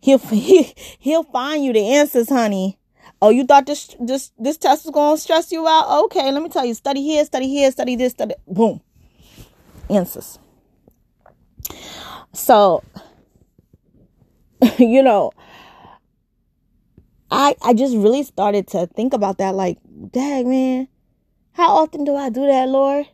He'll 0.00 0.18
he, 0.30 0.72
he'll 1.00 1.24
find 1.24 1.64
you 1.64 1.72
the 1.72 1.94
answers, 1.94 2.28
honey. 2.28 2.78
Oh, 3.20 3.30
you 3.30 3.44
thought 3.44 3.66
this 3.66 3.96
this 3.98 4.30
this 4.38 4.58
test 4.58 4.84
was 4.84 4.92
gonna 4.92 5.18
stress 5.18 5.50
you 5.50 5.66
out? 5.66 6.04
Okay, 6.04 6.30
let 6.30 6.42
me 6.42 6.50
tell 6.50 6.64
you. 6.64 6.74
Study 6.74 7.02
here, 7.02 7.24
study 7.24 7.48
here, 7.48 7.70
study 7.72 7.96
this, 7.96 8.12
study. 8.12 8.34
Boom. 8.46 8.80
Answers. 9.90 10.38
So, 12.32 12.82
you 14.78 15.02
know, 15.02 15.32
I 17.30 17.54
I 17.62 17.74
just 17.74 17.96
really 17.96 18.22
started 18.22 18.68
to 18.68 18.86
think 18.86 19.12
about 19.12 19.38
that 19.38 19.54
like, 19.54 19.78
dang 20.10 20.48
man, 20.48 20.88
how 21.52 21.76
often 21.76 22.04
do 22.04 22.14
I 22.14 22.30
do 22.30 22.46
that, 22.46 22.68
Lord? 22.68 23.06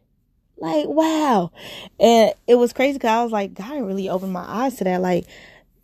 Like, 0.58 0.86
wow. 0.86 1.50
And 1.98 2.32
it 2.46 2.54
was 2.56 2.72
crazy 2.72 2.94
because 2.94 3.10
I 3.10 3.22
was 3.22 3.32
like, 3.32 3.54
God 3.54 3.82
really 3.82 4.08
opened 4.08 4.32
my 4.32 4.44
eyes 4.46 4.76
to 4.76 4.84
that. 4.84 5.00
Like, 5.00 5.26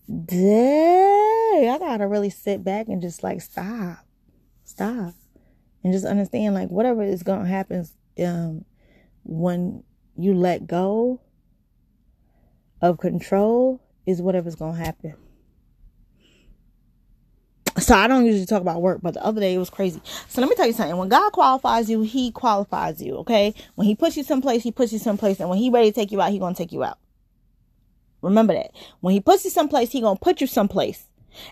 dang, 0.08 1.68
I 1.68 1.76
gotta 1.78 2.06
really 2.06 2.30
sit 2.30 2.62
back 2.62 2.88
and 2.88 3.02
just 3.02 3.22
like 3.22 3.40
stop. 3.40 3.98
Stop. 4.64 5.14
And 5.82 5.92
just 5.92 6.04
understand 6.04 6.54
like 6.54 6.68
whatever 6.68 7.02
is 7.02 7.22
gonna 7.22 7.46
happen 7.48 7.86
um 8.24 8.64
when 9.24 9.84
you 10.16 10.34
let 10.34 10.66
go 10.66 11.20
of 12.80 12.98
control 12.98 13.80
is 14.06 14.22
whatever's 14.22 14.54
to 14.54 14.72
happen. 14.72 15.14
So 17.78 17.94
I 17.94 18.08
don't 18.08 18.26
usually 18.26 18.46
talk 18.46 18.60
about 18.60 18.82
work, 18.82 19.00
but 19.02 19.14
the 19.14 19.24
other 19.24 19.40
day 19.40 19.54
it 19.54 19.58
was 19.58 19.70
crazy. 19.70 20.00
So 20.28 20.40
let 20.40 20.50
me 20.50 20.56
tell 20.56 20.66
you 20.66 20.72
something. 20.72 20.96
When 20.96 21.08
God 21.08 21.30
qualifies 21.32 21.88
you, 21.88 22.02
he 22.02 22.32
qualifies 22.32 23.00
you, 23.00 23.16
okay? 23.18 23.54
When 23.76 23.86
he 23.86 23.94
puts 23.94 24.16
you 24.16 24.24
someplace, 24.24 24.62
he 24.62 24.72
puts 24.72 24.92
you 24.92 24.98
someplace. 24.98 25.38
And 25.38 25.48
when 25.48 25.58
he 25.58 25.70
ready 25.70 25.90
to 25.90 25.94
take 25.94 26.10
you 26.10 26.20
out, 26.20 26.32
he 26.32 26.40
to 26.40 26.54
take 26.54 26.72
you 26.72 26.82
out. 26.82 26.98
Remember 28.20 28.52
that. 28.52 28.72
When 29.00 29.14
he 29.14 29.20
puts 29.20 29.44
you 29.44 29.50
someplace, 29.50 29.92
he 29.92 30.00
to 30.00 30.16
put 30.20 30.40
you 30.40 30.48
someplace. 30.48 31.04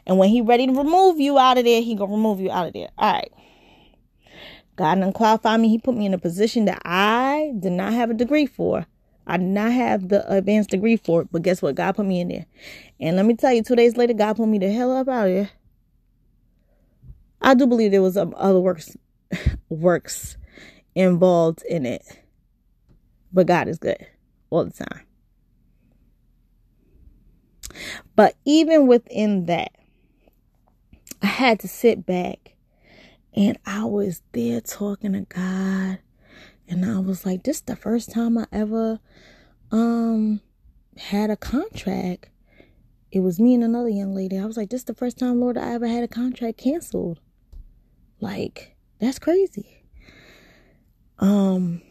And 0.04 0.18
when 0.18 0.30
he 0.30 0.40
ready 0.40 0.66
to 0.66 0.72
remove 0.72 1.20
you 1.20 1.38
out 1.38 1.58
of 1.58 1.64
there, 1.64 1.80
he 1.80 1.94
to 1.94 2.06
remove 2.06 2.40
you 2.40 2.50
out 2.50 2.66
of 2.66 2.72
there. 2.72 2.88
All 2.98 3.12
right. 3.12 3.32
God 4.74 4.96
didn't 4.96 5.12
qualify 5.12 5.56
me. 5.56 5.68
He 5.68 5.78
put 5.78 5.94
me 5.94 6.06
in 6.06 6.14
a 6.14 6.18
position 6.18 6.64
that 6.64 6.82
I 6.84 7.52
did 7.58 7.72
not 7.72 7.92
have 7.92 8.10
a 8.10 8.14
degree 8.14 8.46
for. 8.46 8.86
I 9.26 9.38
did 9.38 9.46
not 9.46 9.72
have 9.72 10.08
the 10.08 10.30
advanced 10.32 10.70
degree 10.70 10.96
for 10.96 11.22
it, 11.22 11.28
but 11.32 11.42
guess 11.42 11.60
what? 11.60 11.74
God 11.74 11.96
put 11.96 12.06
me 12.06 12.20
in 12.20 12.28
there. 12.28 12.46
And 13.00 13.16
let 13.16 13.26
me 13.26 13.34
tell 13.34 13.52
you, 13.52 13.62
two 13.62 13.76
days 13.76 13.96
later, 13.96 14.12
God 14.14 14.36
put 14.36 14.46
me 14.46 14.58
the 14.58 14.70
hell 14.70 14.96
up 14.96 15.08
out 15.08 15.26
of 15.26 15.34
there. 15.34 15.50
I 17.40 17.54
do 17.54 17.66
believe 17.66 17.90
there 17.90 18.02
was 18.02 18.16
other 18.16 18.60
works 18.60 18.96
works 19.68 20.36
involved 20.94 21.62
in 21.68 21.86
it. 21.86 22.02
But 23.32 23.46
God 23.46 23.68
is 23.68 23.78
good 23.78 24.06
all 24.50 24.64
the 24.64 24.72
time. 24.72 25.02
But 28.14 28.36
even 28.44 28.86
within 28.86 29.46
that, 29.46 29.72
I 31.22 31.26
had 31.26 31.60
to 31.60 31.68
sit 31.68 32.06
back 32.06 32.54
and 33.34 33.58
I 33.66 33.84
was 33.84 34.22
there 34.32 34.60
talking 34.60 35.12
to 35.12 35.20
God 35.20 35.98
and 36.68 36.84
I 36.84 36.98
was 36.98 37.24
like, 37.24 37.44
this 37.44 37.56
is 37.56 37.62
the 37.62 37.76
first 37.76 38.10
time 38.12 38.38
I 38.38 38.46
ever 38.52 39.00
um 39.70 40.40
had 40.96 41.30
a 41.30 41.36
contract. 41.36 42.30
It 43.12 43.20
was 43.20 43.40
me 43.40 43.54
and 43.54 43.64
another 43.64 43.88
young 43.88 44.14
lady. 44.14 44.38
I 44.38 44.44
was 44.44 44.56
like, 44.56 44.70
this 44.70 44.80
is 44.80 44.84
the 44.84 44.94
first 44.94 45.18
time, 45.18 45.40
Lord, 45.40 45.56
I 45.56 45.74
ever 45.74 45.86
had 45.86 46.04
a 46.04 46.08
contract 46.08 46.58
canceled. 46.58 47.20
Like, 48.20 48.76
that's 49.00 49.18
crazy. 49.18 49.84
Um 51.18 51.82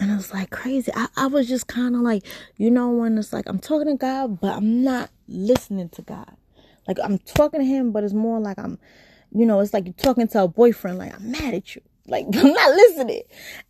and 0.00 0.10
it 0.10 0.16
was 0.16 0.34
like 0.34 0.50
crazy. 0.50 0.92
I, 0.94 1.06
I 1.16 1.26
was 1.28 1.48
just 1.48 1.66
kind 1.66 1.94
of 1.94 2.02
like, 2.02 2.24
you 2.56 2.70
know, 2.70 2.90
when 2.90 3.16
it's 3.16 3.32
like 3.32 3.48
I'm 3.48 3.58
talking 3.58 3.86
to 3.86 3.96
God, 3.96 4.40
but 4.40 4.56
I'm 4.56 4.82
not 4.82 5.10
listening 5.28 5.88
to 5.90 6.02
God. 6.02 6.36
Like 6.86 6.98
I'm 7.02 7.18
talking 7.18 7.60
to 7.60 7.66
him, 7.66 7.92
but 7.92 8.04
it's 8.04 8.12
more 8.12 8.40
like 8.40 8.58
I'm 8.58 8.78
you 9.34 9.44
know, 9.44 9.60
it's 9.60 9.74
like 9.74 9.84
you're 9.84 9.94
talking 9.94 10.28
to 10.28 10.44
a 10.44 10.48
boyfriend, 10.48 10.98
like, 10.98 11.14
I'm 11.14 11.32
mad 11.32 11.54
at 11.54 11.74
you. 11.74 11.82
Like, 12.06 12.26
I'm 12.34 12.52
not 12.52 12.70
listening. 12.70 13.22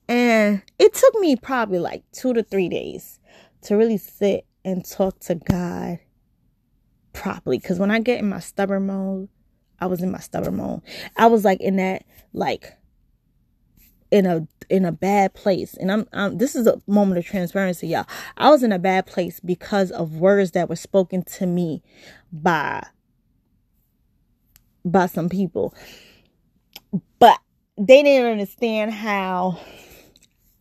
And 0.09 0.62
it 0.78 0.94
took 0.94 1.14
me 1.16 1.37
probably 1.37 1.78
like 1.78 2.04
two 2.12 2.35
to 2.35 2.42
three 2.42 2.68
days 2.68 3.18
to 3.62 3.76
really 3.76 3.97
sit 3.97 4.47
and 4.64 4.85
talk 4.85 5.18
to 5.21 5.37
God 5.37 5.99
properly. 7.12 7.59
Because 7.59 7.78
when 7.78 7.90
I 7.90 8.00
get 8.00 8.21
in 8.21 8.28
my 8.28 8.40
stubborn 8.40 8.87
mode, 8.87 9.28
I 9.80 9.87
was 9.87 10.02
in 10.02 10.11
my 10.11 10.21
stubborn 10.21 10.56
mode. 10.56 10.83
I 11.16 11.26
was 11.26 11.44
like 11.44 11.61
in 11.61 11.76
that, 11.76 12.04
like, 12.33 12.75
in 14.11 14.26
a 14.26 14.47
in 14.71 14.85
a 14.85 14.92
bad 14.92 15.35
place 15.35 15.75
and 15.75 15.90
I'm, 15.90 16.06
I'm 16.12 16.38
this 16.38 16.54
is 16.54 16.66
a 16.66 16.80
moment 16.87 17.18
of 17.18 17.26
transparency 17.26 17.88
y'all 17.88 18.06
i 18.37 18.49
was 18.49 18.62
in 18.62 18.71
a 18.71 18.78
bad 18.78 19.06
place 19.06 19.40
because 19.40 19.90
of 19.90 20.16
words 20.16 20.52
that 20.52 20.68
were 20.68 20.76
spoken 20.76 21.23
to 21.23 21.47
me 21.47 21.83
by 22.33 22.87
by 24.84 25.06
some 25.06 25.28
people. 25.28 25.74
But 27.18 27.38
they 27.76 28.02
didn't 28.02 28.32
understand 28.32 28.92
how 28.92 29.58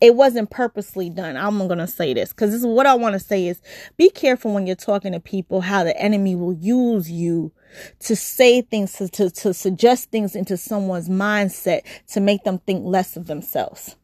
it 0.03 0.15
wasn't 0.15 0.49
purposely 0.49 1.09
done. 1.09 1.37
I'm 1.37 1.57
going 1.67 1.79
to 1.79 1.87
say 1.87 2.13
this 2.13 2.31
because 2.33 2.51
this 2.51 2.59
is 2.59 2.67
what 2.67 2.85
I 2.85 2.93
want 2.95 3.13
to 3.13 3.19
say 3.19 3.47
is 3.47 3.61
be 3.95 4.09
careful 4.09 4.53
when 4.53 4.67
you're 4.67 4.75
talking 4.75 5.13
to 5.13 5.19
people 5.21 5.61
how 5.61 5.85
the 5.85 5.97
enemy 5.97 6.35
will 6.35 6.53
use 6.53 7.09
you 7.09 7.53
to 7.99 8.15
say 8.15 8.61
things, 8.61 8.93
to, 8.93 9.07
to, 9.07 9.29
to 9.29 9.53
suggest 9.53 10.11
things 10.11 10.35
into 10.35 10.57
someone's 10.57 11.07
mindset 11.07 11.83
to 12.07 12.19
make 12.19 12.43
them 12.43 12.59
think 12.59 12.85
less 12.85 13.15
of 13.15 13.27
themselves. 13.27 13.95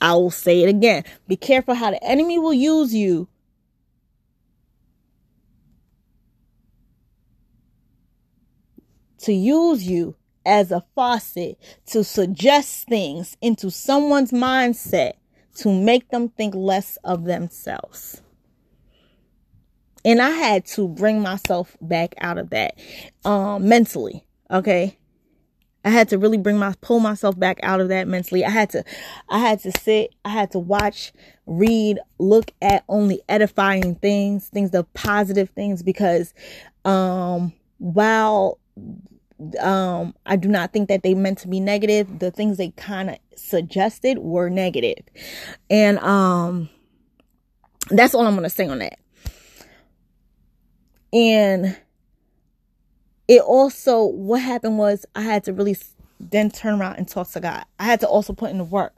I 0.00 0.14
will 0.14 0.30
say 0.32 0.62
it 0.62 0.68
again. 0.68 1.04
Be 1.28 1.36
careful 1.36 1.74
how 1.74 1.92
the 1.92 2.02
enemy 2.02 2.38
will 2.38 2.54
use 2.54 2.94
you 2.94 3.28
to 9.18 9.32
use 9.32 9.86
you 9.86 10.16
as 10.46 10.72
a 10.72 10.84
faucet 10.94 11.58
to 11.86 12.02
suggest 12.02 12.88
things 12.88 13.36
into 13.42 13.70
someone's 13.70 14.32
mindset 14.32 15.12
to 15.54 15.72
make 15.72 16.08
them 16.08 16.28
think 16.28 16.54
less 16.54 16.96
of 17.04 17.24
themselves. 17.24 18.22
And 20.04 20.22
I 20.22 20.30
had 20.30 20.64
to 20.66 20.88
bring 20.88 21.20
myself 21.20 21.76
back 21.80 22.14
out 22.20 22.38
of 22.38 22.50
that 22.50 22.78
um, 23.24 23.68
mentally. 23.68 24.24
Okay. 24.50 24.96
I 25.84 25.90
had 25.90 26.08
to 26.10 26.18
really 26.18 26.38
bring 26.38 26.58
my 26.58 26.74
pull 26.80 27.00
myself 27.00 27.38
back 27.38 27.58
out 27.62 27.80
of 27.80 27.88
that 27.88 28.08
mentally. 28.08 28.44
I 28.44 28.50
had 28.50 28.70
to 28.70 28.84
I 29.28 29.38
had 29.38 29.60
to 29.60 29.72
sit, 29.72 30.14
I 30.24 30.30
had 30.30 30.50
to 30.52 30.58
watch, 30.58 31.12
read, 31.46 31.98
look 32.18 32.50
at 32.60 32.84
only 32.88 33.20
edifying 33.28 33.94
things, 33.96 34.48
things 34.48 34.70
the 34.70 34.84
positive 34.94 35.50
things 35.50 35.82
because 35.82 36.34
um 36.84 37.52
while 37.78 38.58
um 39.60 40.14
I 40.26 40.36
do 40.36 40.48
not 40.48 40.72
think 40.72 40.88
that 40.88 41.02
they 41.02 41.14
meant 41.14 41.38
to 41.38 41.48
be 41.48 41.60
negative. 41.60 42.18
The 42.18 42.30
things 42.30 42.56
they 42.56 42.70
kind 42.70 43.10
of 43.10 43.16
suggested 43.36 44.18
were. 44.18 44.50
And 45.70 45.98
um 46.00 46.68
that's 47.90 48.14
all 48.14 48.26
I'm 48.26 48.34
to 48.42 48.50
say 48.50 48.68
on 48.68 48.80
that. 48.80 48.98
And 51.12 51.76
it 53.28 53.40
also 53.42 54.04
what 54.04 54.42
happened 54.42 54.78
was 54.78 55.06
I 55.14 55.22
had 55.22 55.44
to 55.44 55.52
really 55.52 55.76
then 56.20 56.50
turn 56.50 56.80
around 56.80 56.96
and 56.96 57.06
talk 57.08 57.30
to 57.30 57.40
God. 57.40 57.64
I 57.78 57.84
had 57.84 58.00
to 58.00 58.08
also 58.08 58.32
put 58.32 58.50
in 58.50 58.58
the 58.58 58.64
work 58.64 58.94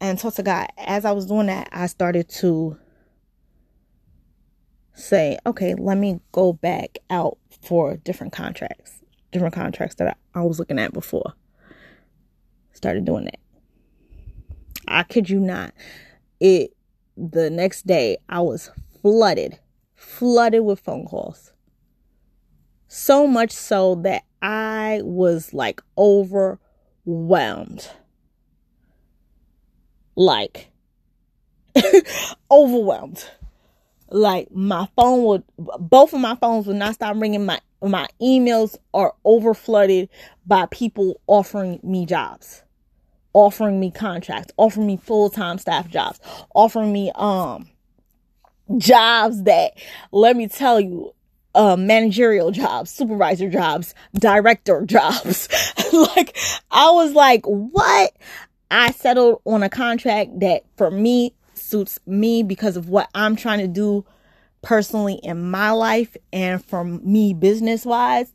and 0.00 0.18
talk 0.18 0.34
to 0.34 0.42
God. 0.42 0.68
As 0.78 1.04
I 1.04 1.12
was 1.12 1.26
doing 1.26 1.46
that, 1.46 1.68
I 1.70 1.86
started 1.86 2.28
to 2.40 2.78
say, 4.94 5.38
okay, 5.44 5.74
let 5.74 5.98
me 5.98 6.20
go 6.32 6.52
back 6.54 6.98
out 7.10 7.38
for 7.62 7.96
different 7.98 8.32
contracts, 8.32 8.95
different 9.36 9.54
contracts 9.54 9.96
that 9.96 10.16
I, 10.34 10.40
I 10.40 10.42
was 10.42 10.58
looking 10.58 10.78
at 10.78 10.94
before. 10.94 11.34
Started 12.72 13.04
doing 13.04 13.26
that. 13.26 13.38
I 14.88 15.02
kid 15.02 15.28
you 15.28 15.40
not. 15.40 15.74
It 16.40 16.74
the 17.16 17.50
next 17.50 17.86
day 17.86 18.16
I 18.28 18.40
was 18.40 18.70
flooded, 19.02 19.58
flooded 19.94 20.64
with 20.64 20.80
phone 20.80 21.04
calls. 21.04 21.52
So 22.88 23.26
much 23.26 23.50
so 23.50 23.96
that 23.96 24.22
I 24.40 25.00
was 25.04 25.52
like 25.52 25.82
overwhelmed. 25.98 27.90
Like 30.14 30.70
overwhelmed. 32.50 33.22
Like 34.08 34.50
my 34.50 34.88
phone 34.96 35.24
would 35.24 35.42
both 35.58 36.14
of 36.14 36.20
my 36.20 36.36
phones 36.36 36.66
would 36.66 36.76
not 36.76 36.94
stop 36.94 37.16
ringing. 37.16 37.44
My 37.44 37.60
my 37.82 38.08
emails 38.20 38.76
are 38.94 39.14
over 39.24 39.54
flooded 39.54 40.08
by 40.46 40.66
people 40.66 41.20
offering 41.26 41.80
me 41.82 42.06
jobs 42.06 42.62
offering 43.36 43.78
me 43.78 43.90
contracts, 43.90 44.50
offering 44.56 44.86
me 44.86 44.96
full-time 44.96 45.58
staff 45.58 45.86
jobs, 45.90 46.18
offering 46.54 46.90
me 46.90 47.12
um 47.16 47.68
jobs 48.78 49.42
that 49.42 49.72
let 50.10 50.36
me 50.36 50.48
tell 50.48 50.80
you 50.80 51.12
uh, 51.54 51.76
managerial 51.76 52.50
jobs, 52.50 52.90
supervisor 52.90 53.48
jobs, 53.48 53.94
director 54.14 54.84
jobs. 54.86 55.48
like 56.16 56.36
I 56.70 56.90
was 56.90 57.12
like, 57.12 57.44
what? 57.44 58.12
I 58.70 58.90
settled 58.92 59.42
on 59.44 59.62
a 59.62 59.68
contract 59.68 60.40
that 60.40 60.64
for 60.76 60.90
me 60.90 61.34
suits 61.54 61.98
me 62.06 62.42
because 62.42 62.76
of 62.76 62.88
what 62.88 63.08
I'm 63.14 63.36
trying 63.36 63.60
to 63.60 63.68
do 63.68 64.04
personally 64.66 65.20
in 65.22 65.48
my 65.48 65.70
life 65.70 66.16
and 66.32 66.62
for 66.64 66.82
me 66.82 67.32
business 67.32 67.84
wise. 67.84 68.32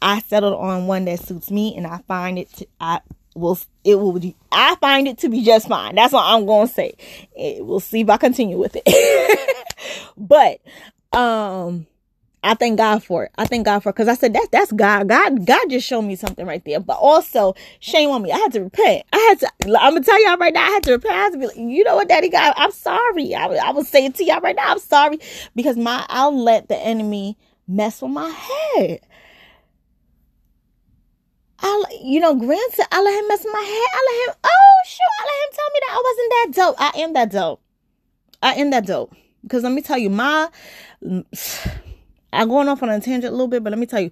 I 0.00 0.20
settled 0.20 0.54
on 0.54 0.86
one 0.86 1.04
that 1.06 1.18
suits 1.18 1.50
me 1.50 1.76
and 1.76 1.84
I 1.84 1.98
find 2.06 2.38
it 2.38 2.48
to, 2.54 2.66
I 2.80 3.00
will 3.34 3.58
it 3.82 3.96
will 3.96 4.12
be 4.12 4.36
I 4.52 4.76
find 4.76 5.08
it 5.08 5.18
to 5.18 5.28
be 5.28 5.42
just 5.42 5.66
fine. 5.66 5.96
That's 5.96 6.12
what 6.12 6.24
I'm 6.24 6.46
gonna 6.46 6.68
say. 6.68 6.92
It, 7.34 7.66
we'll 7.66 7.80
see 7.80 8.02
if 8.02 8.08
I 8.08 8.18
continue 8.18 8.56
with 8.56 8.76
it. 8.76 9.66
but 10.16 10.60
um 11.12 11.88
I 12.44 12.54
thank 12.54 12.76
God 12.76 13.02
for 13.02 13.24
it. 13.24 13.32
I 13.38 13.46
thank 13.46 13.64
God 13.64 13.80
for 13.80 13.88
it 13.88 13.94
because 13.94 14.08
I 14.08 14.14
said 14.14 14.34
that 14.34 14.48
that's 14.52 14.70
God. 14.70 15.08
God, 15.08 15.46
God 15.46 15.70
just 15.70 15.86
showed 15.86 16.02
me 16.02 16.14
something 16.14 16.46
right 16.46 16.62
there. 16.64 16.78
But 16.78 16.98
also, 16.98 17.54
shame 17.80 18.10
on 18.10 18.22
me. 18.22 18.30
I 18.30 18.36
had 18.36 18.52
to 18.52 18.60
repent. 18.64 19.06
I 19.12 19.18
had 19.18 19.40
to. 19.40 19.48
I'm 19.80 19.94
gonna 19.94 20.02
tell 20.02 20.22
y'all 20.22 20.36
right 20.36 20.52
now. 20.52 20.66
I 20.66 20.70
had 20.70 20.82
to 20.84 20.92
repent. 20.92 21.14
I 21.14 21.18
had 21.18 21.32
to 21.32 21.38
be 21.38 21.46
like, 21.46 21.56
you 21.56 21.82
know 21.84 21.96
what, 21.96 22.08
Daddy 22.08 22.28
God, 22.28 22.52
I'm 22.56 22.70
sorry. 22.70 23.34
I, 23.34 23.46
I 23.46 23.70
will 23.70 23.84
say 23.84 24.04
it 24.04 24.14
to 24.16 24.24
y'all 24.24 24.40
right 24.40 24.54
now. 24.54 24.70
I'm 24.70 24.78
sorry 24.78 25.18
because 25.56 25.76
my 25.76 26.04
I'll 26.08 26.38
let 26.38 26.68
the 26.68 26.76
enemy 26.76 27.38
mess 27.66 28.02
with 28.02 28.12
my 28.12 28.28
head. 28.28 29.00
I, 31.60 31.84
you 32.02 32.20
know, 32.20 32.34
granted, 32.34 32.84
I 32.92 33.02
let 33.02 33.18
him 33.18 33.28
mess 33.28 33.42
with 33.42 33.54
my 33.54 33.60
head. 33.60 33.88
I 33.94 34.26
let 34.26 34.28
him, 34.28 34.40
oh, 34.44 34.82
shoot, 34.86 35.00
I 35.18 35.24
let 35.24 35.40
him 35.40 35.56
tell 35.56 35.70
me 35.72 35.80
that 35.80 35.92
I 35.92 36.02
wasn't 36.04 36.30
that 36.30 36.62
dope. 36.62 36.76
I 36.78 37.02
am 37.02 37.12
that 37.14 37.30
dope. 37.30 37.62
I 38.42 38.54
am 38.60 38.70
that 38.70 38.86
dope. 38.86 39.16
Because 39.42 39.62
let 39.62 39.72
me 39.72 39.80
tell 39.80 39.96
you, 39.96 40.10
my, 40.10 40.50
I'm 42.34 42.48
going 42.48 42.68
off 42.68 42.82
on 42.82 42.90
a 42.90 43.00
tangent 43.00 43.32
a 43.32 43.36
little 43.36 43.48
bit, 43.48 43.62
but 43.64 43.70
let 43.70 43.78
me 43.78 43.86
tell 43.86 44.00
you, 44.00 44.10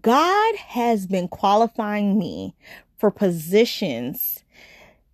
God 0.00 0.56
has 0.56 1.06
been 1.06 1.28
qualifying 1.28 2.18
me 2.18 2.54
for 2.96 3.10
positions 3.10 4.44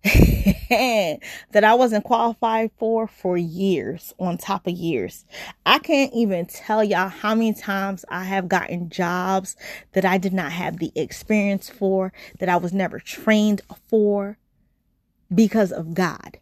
that 0.69 1.63
I 1.63 1.73
wasn't 1.73 2.03
qualified 2.03 2.69
for 2.77 3.07
for 3.07 3.37
years 3.37 4.13
on 4.19 4.37
top 4.37 4.67
of 4.67 4.73
years. 4.73 5.25
I 5.65 5.79
can't 5.79 6.13
even 6.13 6.45
tell 6.45 6.83
y'all 6.83 7.09
how 7.09 7.33
many 7.33 7.53
times 7.53 8.05
I 8.09 8.23
have 8.25 8.47
gotten 8.47 8.89
jobs 8.89 9.55
that 9.93 10.05
I 10.05 10.19
did 10.19 10.33
not 10.33 10.51
have 10.51 10.77
the 10.77 10.91
experience 10.95 11.69
for, 11.69 12.13
that 12.39 12.49
I 12.49 12.57
was 12.57 12.71
never 12.71 12.99
trained 12.99 13.61
for 13.89 14.37
because 15.33 15.71
of 15.71 15.95
God. 15.95 16.37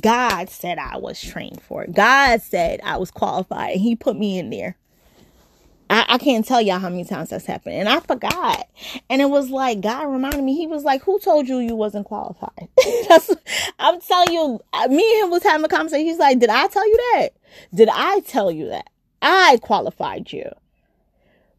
God 0.00 0.48
said 0.48 0.78
I 0.78 0.96
was 0.96 1.20
trained 1.20 1.60
for 1.60 1.84
it. 1.84 1.94
God 1.94 2.40
said 2.40 2.80
I 2.82 2.96
was 2.96 3.10
qualified 3.10 3.72
and 3.72 3.80
he 3.80 3.94
put 3.94 4.16
me 4.16 4.38
in 4.38 4.48
there. 4.48 4.76
I, 5.90 6.04
I 6.08 6.18
can't 6.18 6.46
tell 6.46 6.60
y'all 6.60 6.78
how 6.78 6.88
many 6.88 7.04
times 7.04 7.30
that's 7.30 7.46
happened. 7.46 7.76
And 7.76 7.88
I 7.88 8.00
forgot. 8.00 8.68
And 9.10 9.20
it 9.20 9.28
was 9.28 9.50
like, 9.50 9.80
God 9.80 10.04
reminded 10.04 10.42
me, 10.42 10.56
He 10.56 10.66
was 10.66 10.84
like, 10.84 11.02
Who 11.02 11.18
told 11.18 11.48
you 11.48 11.58
you 11.58 11.76
wasn't 11.76 12.06
qualified? 12.06 12.68
I'm 13.78 14.00
telling 14.00 14.32
you, 14.32 14.60
me 14.88 15.12
and 15.14 15.24
him 15.24 15.30
was 15.30 15.42
having 15.42 15.64
a 15.64 15.68
conversation. 15.68 16.06
He's 16.06 16.18
like, 16.18 16.38
Did 16.38 16.50
I 16.50 16.66
tell 16.68 16.86
you 16.86 16.96
that? 16.96 17.30
Did 17.74 17.88
I 17.92 18.20
tell 18.20 18.50
you 18.50 18.68
that? 18.68 18.88
I 19.20 19.58
qualified 19.62 20.32
you. 20.32 20.50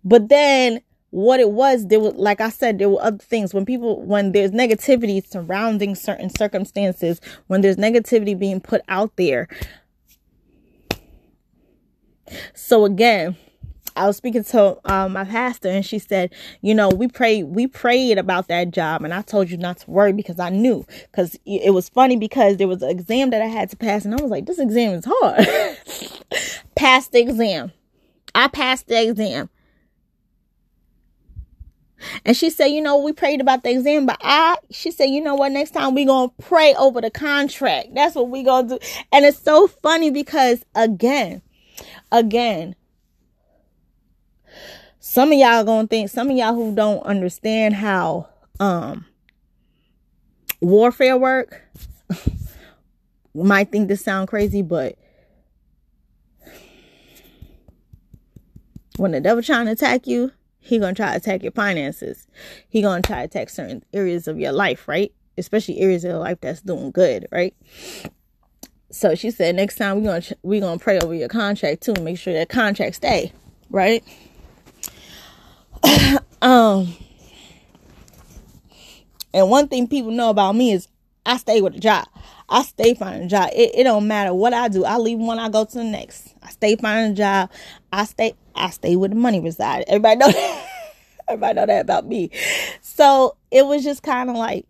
But 0.03 0.29
then 0.29 0.81
what 1.09 1.39
it 1.39 1.51
was, 1.51 1.87
there 1.87 1.99
was, 1.99 2.13
like 2.15 2.41
I 2.41 2.49
said, 2.49 2.77
there 2.77 2.89
were 2.89 3.01
other 3.01 3.17
things. 3.17 3.53
When 3.53 3.65
people, 3.65 4.01
when 4.01 4.33
there's 4.33 4.51
negativity 4.51 5.25
surrounding 5.25 5.95
certain 5.95 6.29
circumstances, 6.29 7.21
when 7.47 7.61
there's 7.61 7.77
negativity 7.77 8.37
being 8.37 8.59
put 8.59 8.81
out 8.87 9.15
there. 9.15 9.47
So 12.53 12.85
again, 12.85 13.37
I 13.95 14.07
was 14.07 14.17
speaking 14.17 14.43
to 14.43 14.77
um, 14.91 15.13
my 15.13 15.23
pastor 15.23 15.69
and 15.69 15.85
she 15.85 15.99
said, 15.99 16.33
you 16.61 16.75
know, 16.75 16.89
we 16.89 17.07
prayed, 17.07 17.43
we 17.43 17.67
prayed 17.67 18.17
about 18.17 18.47
that 18.49 18.71
job. 18.71 19.03
And 19.03 19.13
I 19.13 19.21
told 19.21 19.49
you 19.49 19.57
not 19.57 19.77
to 19.79 19.91
worry 19.91 20.11
because 20.11 20.39
I 20.39 20.49
knew, 20.49 20.85
because 21.11 21.37
it 21.45 21.73
was 21.73 21.89
funny 21.89 22.17
because 22.17 22.57
there 22.57 22.67
was 22.67 22.81
an 22.81 22.89
exam 22.89 23.29
that 23.29 23.41
I 23.41 23.47
had 23.47 23.69
to 23.69 23.77
pass. 23.77 24.03
And 24.05 24.13
I 24.13 24.21
was 24.21 24.31
like, 24.31 24.45
this 24.45 24.59
exam 24.59 24.93
is 24.93 25.05
hard. 25.07 25.47
passed 26.75 27.13
the 27.13 27.19
exam. 27.19 27.71
I 28.33 28.49
passed 28.49 28.87
the 28.87 29.09
exam. 29.09 29.49
And 32.25 32.35
she 32.35 32.49
said, 32.49 32.67
you 32.67 32.81
know, 32.81 32.97
we 32.97 33.13
prayed 33.13 33.41
about 33.41 33.63
the 33.63 33.71
exam, 33.71 34.05
but 34.05 34.17
I, 34.21 34.57
she 34.71 34.91
said, 34.91 35.05
you 35.05 35.21
know 35.21 35.35
what, 35.35 35.51
next 35.51 35.71
time 35.71 35.95
we 35.95 36.05
going 36.05 36.29
to 36.29 36.35
pray 36.43 36.75
over 36.75 37.01
the 37.01 37.09
contract. 37.09 37.95
That's 37.95 38.15
what 38.15 38.29
we 38.29 38.43
going 38.43 38.67
to 38.69 38.77
do. 38.77 38.87
And 39.11 39.25
it's 39.25 39.39
so 39.39 39.67
funny 39.67 40.11
because 40.11 40.63
again, 40.75 41.41
again, 42.11 42.75
some 45.07 45.31
of 45.31 45.37
y'all 45.37 45.63
gonna 45.63 45.87
think, 45.87 46.09
some 46.09 46.31
of 46.31 46.35
y'all 46.35 46.55
who 46.55 46.73
don't 46.73 47.03
understand 47.03 47.75
how 47.75 48.27
um 48.59 49.05
warfare 50.61 51.15
work 51.15 51.61
might 53.35 53.71
think 53.71 53.87
this 53.87 54.03
sound 54.03 54.27
crazy, 54.27 54.63
but 54.63 54.97
when 58.97 59.11
the 59.11 59.21
devil 59.21 59.43
trying 59.43 59.67
to 59.67 59.73
attack 59.73 60.07
you, 60.07 60.31
he 60.59 60.79
gonna 60.79 60.95
try 60.95 61.11
to 61.11 61.17
attack 61.17 61.43
your 61.43 61.51
finances. 61.51 62.25
He 62.67 62.81
gonna 62.81 63.03
try 63.03 63.19
to 63.19 63.25
attack 63.25 63.51
certain 63.51 63.83
areas 63.93 64.27
of 64.27 64.39
your 64.39 64.53
life, 64.53 64.87
right? 64.87 65.13
Especially 65.37 65.79
areas 65.81 66.03
of 66.03 66.09
your 66.09 66.19
life 66.19 66.39
that's 66.41 66.61
doing 66.61 66.89
good, 66.89 67.27
right? 67.31 67.55
So 68.89 69.13
she 69.13 69.29
said 69.29 69.55
next 69.55 69.75
time 69.75 69.97
we 69.97 70.07
gonna 70.07 70.23
we 70.41 70.59
gonna 70.59 70.79
pray 70.79 70.99
over 70.99 71.13
your 71.13 71.29
contract 71.29 71.83
too, 71.83 71.93
make 72.01 72.17
sure 72.17 72.33
that 72.33 72.49
contract 72.49 72.95
stay, 72.95 73.33
right? 73.69 74.03
um, 76.41 76.95
and 79.33 79.49
one 79.49 79.67
thing 79.67 79.87
people 79.87 80.11
know 80.11 80.29
about 80.29 80.55
me 80.55 80.71
is 80.71 80.87
I 81.25 81.37
stay 81.37 81.61
with 81.61 81.75
a 81.75 81.79
job. 81.79 82.07
I 82.47 82.61
stay 82.63 82.93
finding 82.93 83.23
a 83.23 83.27
job. 83.27 83.49
It, 83.53 83.71
it 83.75 83.83
don't 83.83 84.07
matter 84.07 84.33
what 84.33 84.53
I 84.53 84.67
do. 84.67 84.85
I 84.85 84.97
leave 84.97 85.17
one, 85.17 85.39
I 85.39 85.49
go 85.49 85.65
to 85.65 85.77
the 85.77 85.83
next. 85.83 86.33
I 86.43 86.49
stay 86.49 86.75
finding 86.75 87.13
a 87.13 87.15
job. 87.15 87.51
I 87.91 88.05
stay 88.05 88.35
I 88.55 88.69
stay 88.69 88.95
where 88.95 89.09
the 89.09 89.15
money 89.15 89.39
reside. 89.39 89.83
Everybody 89.87 90.17
know 90.17 90.27
that. 90.31 90.69
Everybody 91.27 91.55
know 91.55 91.65
that 91.65 91.81
about 91.81 92.07
me. 92.07 92.29
So 92.81 93.35
it 93.51 93.65
was 93.65 93.83
just 93.83 94.03
kind 94.03 94.29
of 94.29 94.35
like, 94.35 94.67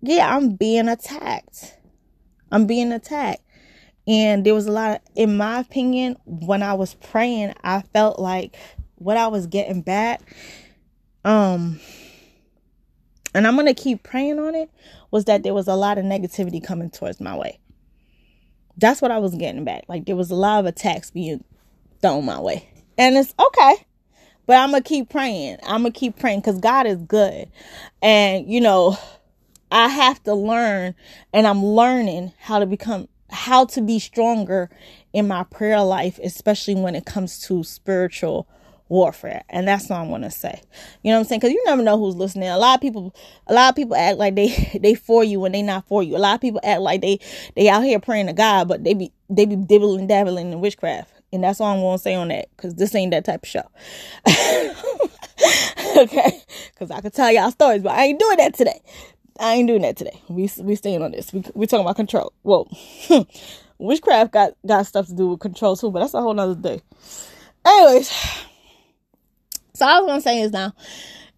yeah, 0.00 0.34
I'm 0.34 0.54
being 0.54 0.88
attacked. 0.88 1.76
I'm 2.52 2.66
being 2.66 2.92
attacked. 2.92 3.42
And 4.06 4.46
there 4.46 4.54
was 4.54 4.66
a 4.66 4.72
lot 4.72 4.92
of, 4.92 5.00
in 5.16 5.36
my 5.36 5.58
opinion, 5.58 6.16
when 6.24 6.62
I 6.62 6.72
was 6.74 6.94
praying, 6.94 7.52
I 7.62 7.82
felt 7.92 8.18
like 8.18 8.56
what 8.98 9.16
I 9.16 9.28
was 9.28 9.46
getting 9.46 9.82
back, 9.82 10.20
um, 11.24 11.80
and 13.34 13.46
I'm 13.46 13.56
gonna 13.56 13.74
keep 13.74 14.02
praying 14.02 14.38
on 14.38 14.54
it, 14.54 14.70
was 15.10 15.24
that 15.26 15.42
there 15.42 15.54
was 15.54 15.68
a 15.68 15.74
lot 15.74 15.98
of 15.98 16.04
negativity 16.04 16.62
coming 16.62 16.90
towards 16.90 17.20
my 17.20 17.36
way. 17.36 17.58
That's 18.76 19.02
what 19.02 19.10
I 19.10 19.18
was 19.18 19.34
getting 19.34 19.64
back. 19.64 19.84
Like 19.88 20.06
there 20.06 20.16
was 20.16 20.30
a 20.30 20.36
lot 20.36 20.60
of 20.60 20.66
attacks 20.66 21.10
being 21.10 21.42
thrown 22.00 22.24
my 22.24 22.40
way. 22.40 22.68
And 22.96 23.16
it's 23.16 23.34
okay. 23.38 23.74
But 24.46 24.56
I'm 24.56 24.70
gonna 24.70 24.82
keep 24.82 25.10
praying. 25.10 25.58
I'm 25.62 25.82
gonna 25.82 25.90
keep 25.90 26.18
praying 26.18 26.40
because 26.40 26.58
God 26.58 26.86
is 26.86 27.02
good, 27.02 27.50
and 28.00 28.50
you 28.50 28.60
know, 28.60 28.96
I 29.70 29.88
have 29.88 30.22
to 30.24 30.34
learn, 30.34 30.94
and 31.34 31.46
I'm 31.46 31.62
learning 31.64 32.32
how 32.38 32.58
to 32.58 32.66
become 32.66 33.08
how 33.30 33.66
to 33.66 33.82
be 33.82 33.98
stronger 33.98 34.70
in 35.12 35.28
my 35.28 35.42
prayer 35.44 35.82
life, 35.82 36.18
especially 36.22 36.74
when 36.74 36.94
it 36.94 37.04
comes 37.04 37.40
to 37.40 37.62
spiritual 37.62 38.48
warfare. 38.88 39.44
And 39.48 39.68
that's 39.68 39.88
what 39.88 39.98
i'm 39.98 40.08
going 40.08 40.22
to 40.22 40.30
say. 40.30 40.60
You 41.02 41.10
know 41.10 41.18
what 41.18 41.24
I'm 41.24 41.28
saying? 41.28 41.40
Because 41.40 41.52
you 41.52 41.62
never 41.66 41.82
know 41.82 41.98
who's 41.98 42.16
listening. 42.16 42.48
A 42.48 42.58
lot 42.58 42.76
of 42.76 42.80
people, 42.80 43.14
a 43.46 43.54
lot 43.54 43.70
of 43.70 43.76
people 43.76 43.96
act 43.96 44.18
like 44.18 44.34
they 44.34 44.78
they 44.82 44.94
for 44.94 45.24
you 45.24 45.40
when 45.40 45.52
they 45.52 45.62
not 45.62 45.86
for 45.86 46.02
you. 46.02 46.16
A 46.16 46.18
lot 46.18 46.34
of 46.34 46.40
people 46.40 46.60
act 46.64 46.80
like 46.80 47.00
they 47.00 47.18
they 47.56 47.68
out 47.68 47.84
here 47.84 48.00
praying 48.00 48.26
to 48.26 48.32
God, 48.32 48.68
but 48.68 48.84
they 48.84 48.94
be 48.94 49.12
they 49.28 49.44
be 49.44 49.56
dibbling 49.56 50.06
dabbling 50.06 50.52
in 50.52 50.60
witchcraft. 50.60 51.12
And 51.32 51.44
that's 51.44 51.60
all 51.60 51.74
I'm 51.74 51.80
gonna 51.80 51.98
say 51.98 52.14
on 52.14 52.28
that, 52.28 52.48
because 52.56 52.74
this 52.76 52.94
ain't 52.94 53.10
that 53.10 53.26
type 53.26 53.42
of 53.42 53.48
show. 53.48 53.68
okay, 56.02 56.40
because 56.72 56.90
I 56.90 57.00
could 57.02 57.12
tell 57.12 57.30
y'all 57.30 57.50
stories, 57.50 57.82
but 57.82 57.92
I 57.92 58.06
ain't 58.06 58.18
doing 58.18 58.38
that 58.38 58.54
today. 58.54 58.80
I 59.38 59.54
ain't 59.54 59.68
doing 59.68 59.82
that 59.82 59.96
today. 59.96 60.20
We 60.28 60.50
we 60.58 60.74
staying 60.74 61.02
on 61.02 61.12
this. 61.12 61.32
We 61.32 61.44
we 61.54 61.66
talking 61.66 61.84
about 61.84 61.96
control. 61.96 62.32
Well, 62.42 62.68
witchcraft 63.78 64.32
got 64.32 64.54
got 64.66 64.86
stuff 64.86 65.06
to 65.08 65.14
do 65.14 65.28
with 65.28 65.40
control 65.40 65.76
too, 65.76 65.90
but 65.90 66.00
that's 66.00 66.14
a 66.14 66.22
whole 66.22 66.34
nother 66.34 66.54
day. 66.54 66.82
Anyways, 67.64 68.10
so 69.78 69.86
I 69.86 70.00
was 70.00 70.08
gonna 70.08 70.20
say 70.20 70.40
is 70.40 70.52
now 70.52 70.72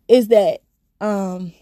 is 0.08 0.28
that 0.28 0.60
um 1.00 1.52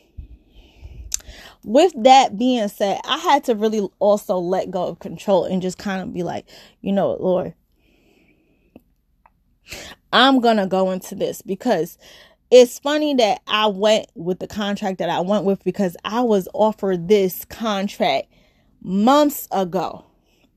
with 1.64 1.92
that 2.04 2.38
being 2.38 2.68
said, 2.68 3.00
I 3.04 3.18
had 3.18 3.44
to 3.44 3.54
really 3.54 3.86
also 3.98 4.38
let 4.38 4.70
go 4.70 4.84
of 4.84 5.00
control 5.00 5.44
and 5.44 5.60
just 5.60 5.76
kind 5.76 6.00
of 6.00 6.14
be 6.14 6.22
like, 6.22 6.48
you 6.80 6.92
know, 6.92 7.10
what, 7.10 7.20
Lord, 7.20 7.54
I'm 10.12 10.40
gonna 10.40 10.68
go 10.68 10.92
into 10.92 11.14
this 11.16 11.42
because 11.42 11.98
it's 12.50 12.78
funny 12.78 13.12
that 13.14 13.42
I 13.46 13.66
went 13.66 14.06
with 14.14 14.38
the 14.38 14.46
contract 14.46 14.98
that 14.98 15.10
I 15.10 15.20
went 15.20 15.44
with 15.44 15.62
because 15.64 15.96
I 16.04 16.22
was 16.22 16.48
offered 16.54 17.08
this 17.08 17.44
contract 17.44 18.28
months 18.80 19.48
ago. 19.50 20.06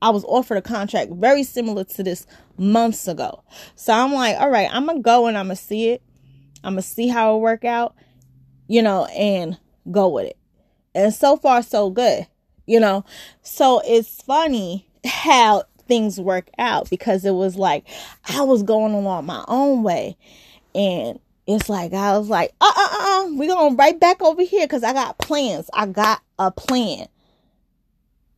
I 0.00 0.10
was 0.10 0.24
offered 0.24 0.56
a 0.56 0.62
contract 0.62 1.12
very 1.12 1.42
similar 1.42 1.84
to 1.84 2.02
this 2.02 2.26
months 2.56 3.06
ago. 3.06 3.42
So 3.76 3.92
I'm 3.92 4.12
like, 4.12 4.36
all 4.38 4.50
right, 4.50 4.68
I'm 4.72 4.86
gonna 4.86 5.00
go 5.00 5.26
and 5.26 5.36
I'm 5.36 5.46
gonna 5.46 5.56
see 5.56 5.90
it. 5.90 6.02
I'm 6.64 6.74
gonna 6.74 6.82
see 6.82 7.08
how 7.08 7.36
it 7.36 7.40
work 7.40 7.64
out, 7.64 7.94
you 8.68 8.82
know, 8.82 9.06
and 9.06 9.58
go 9.90 10.08
with 10.08 10.26
it. 10.26 10.36
And 10.94 11.12
so 11.12 11.36
far, 11.36 11.62
so 11.62 11.90
good, 11.90 12.26
you 12.66 12.80
know. 12.80 13.04
So 13.42 13.82
it's 13.84 14.22
funny 14.22 14.88
how 15.04 15.64
things 15.88 16.20
work 16.20 16.48
out 16.58 16.88
because 16.90 17.24
it 17.24 17.32
was 17.32 17.56
like 17.56 17.84
I 18.24 18.42
was 18.42 18.62
going 18.62 18.94
along 18.94 19.26
my 19.26 19.44
own 19.48 19.82
way, 19.82 20.16
and 20.74 21.18
it's 21.46 21.68
like 21.68 21.92
I 21.92 22.16
was 22.18 22.28
like, 22.28 22.52
uh 22.60 22.72
uh 22.76 22.88
uh, 23.00 23.28
we 23.34 23.46
going 23.46 23.76
right 23.76 23.98
back 23.98 24.22
over 24.22 24.42
here 24.42 24.66
because 24.66 24.84
I 24.84 24.92
got 24.92 25.18
plans. 25.18 25.68
I 25.72 25.86
got 25.86 26.22
a 26.38 26.50
plan. 26.50 27.08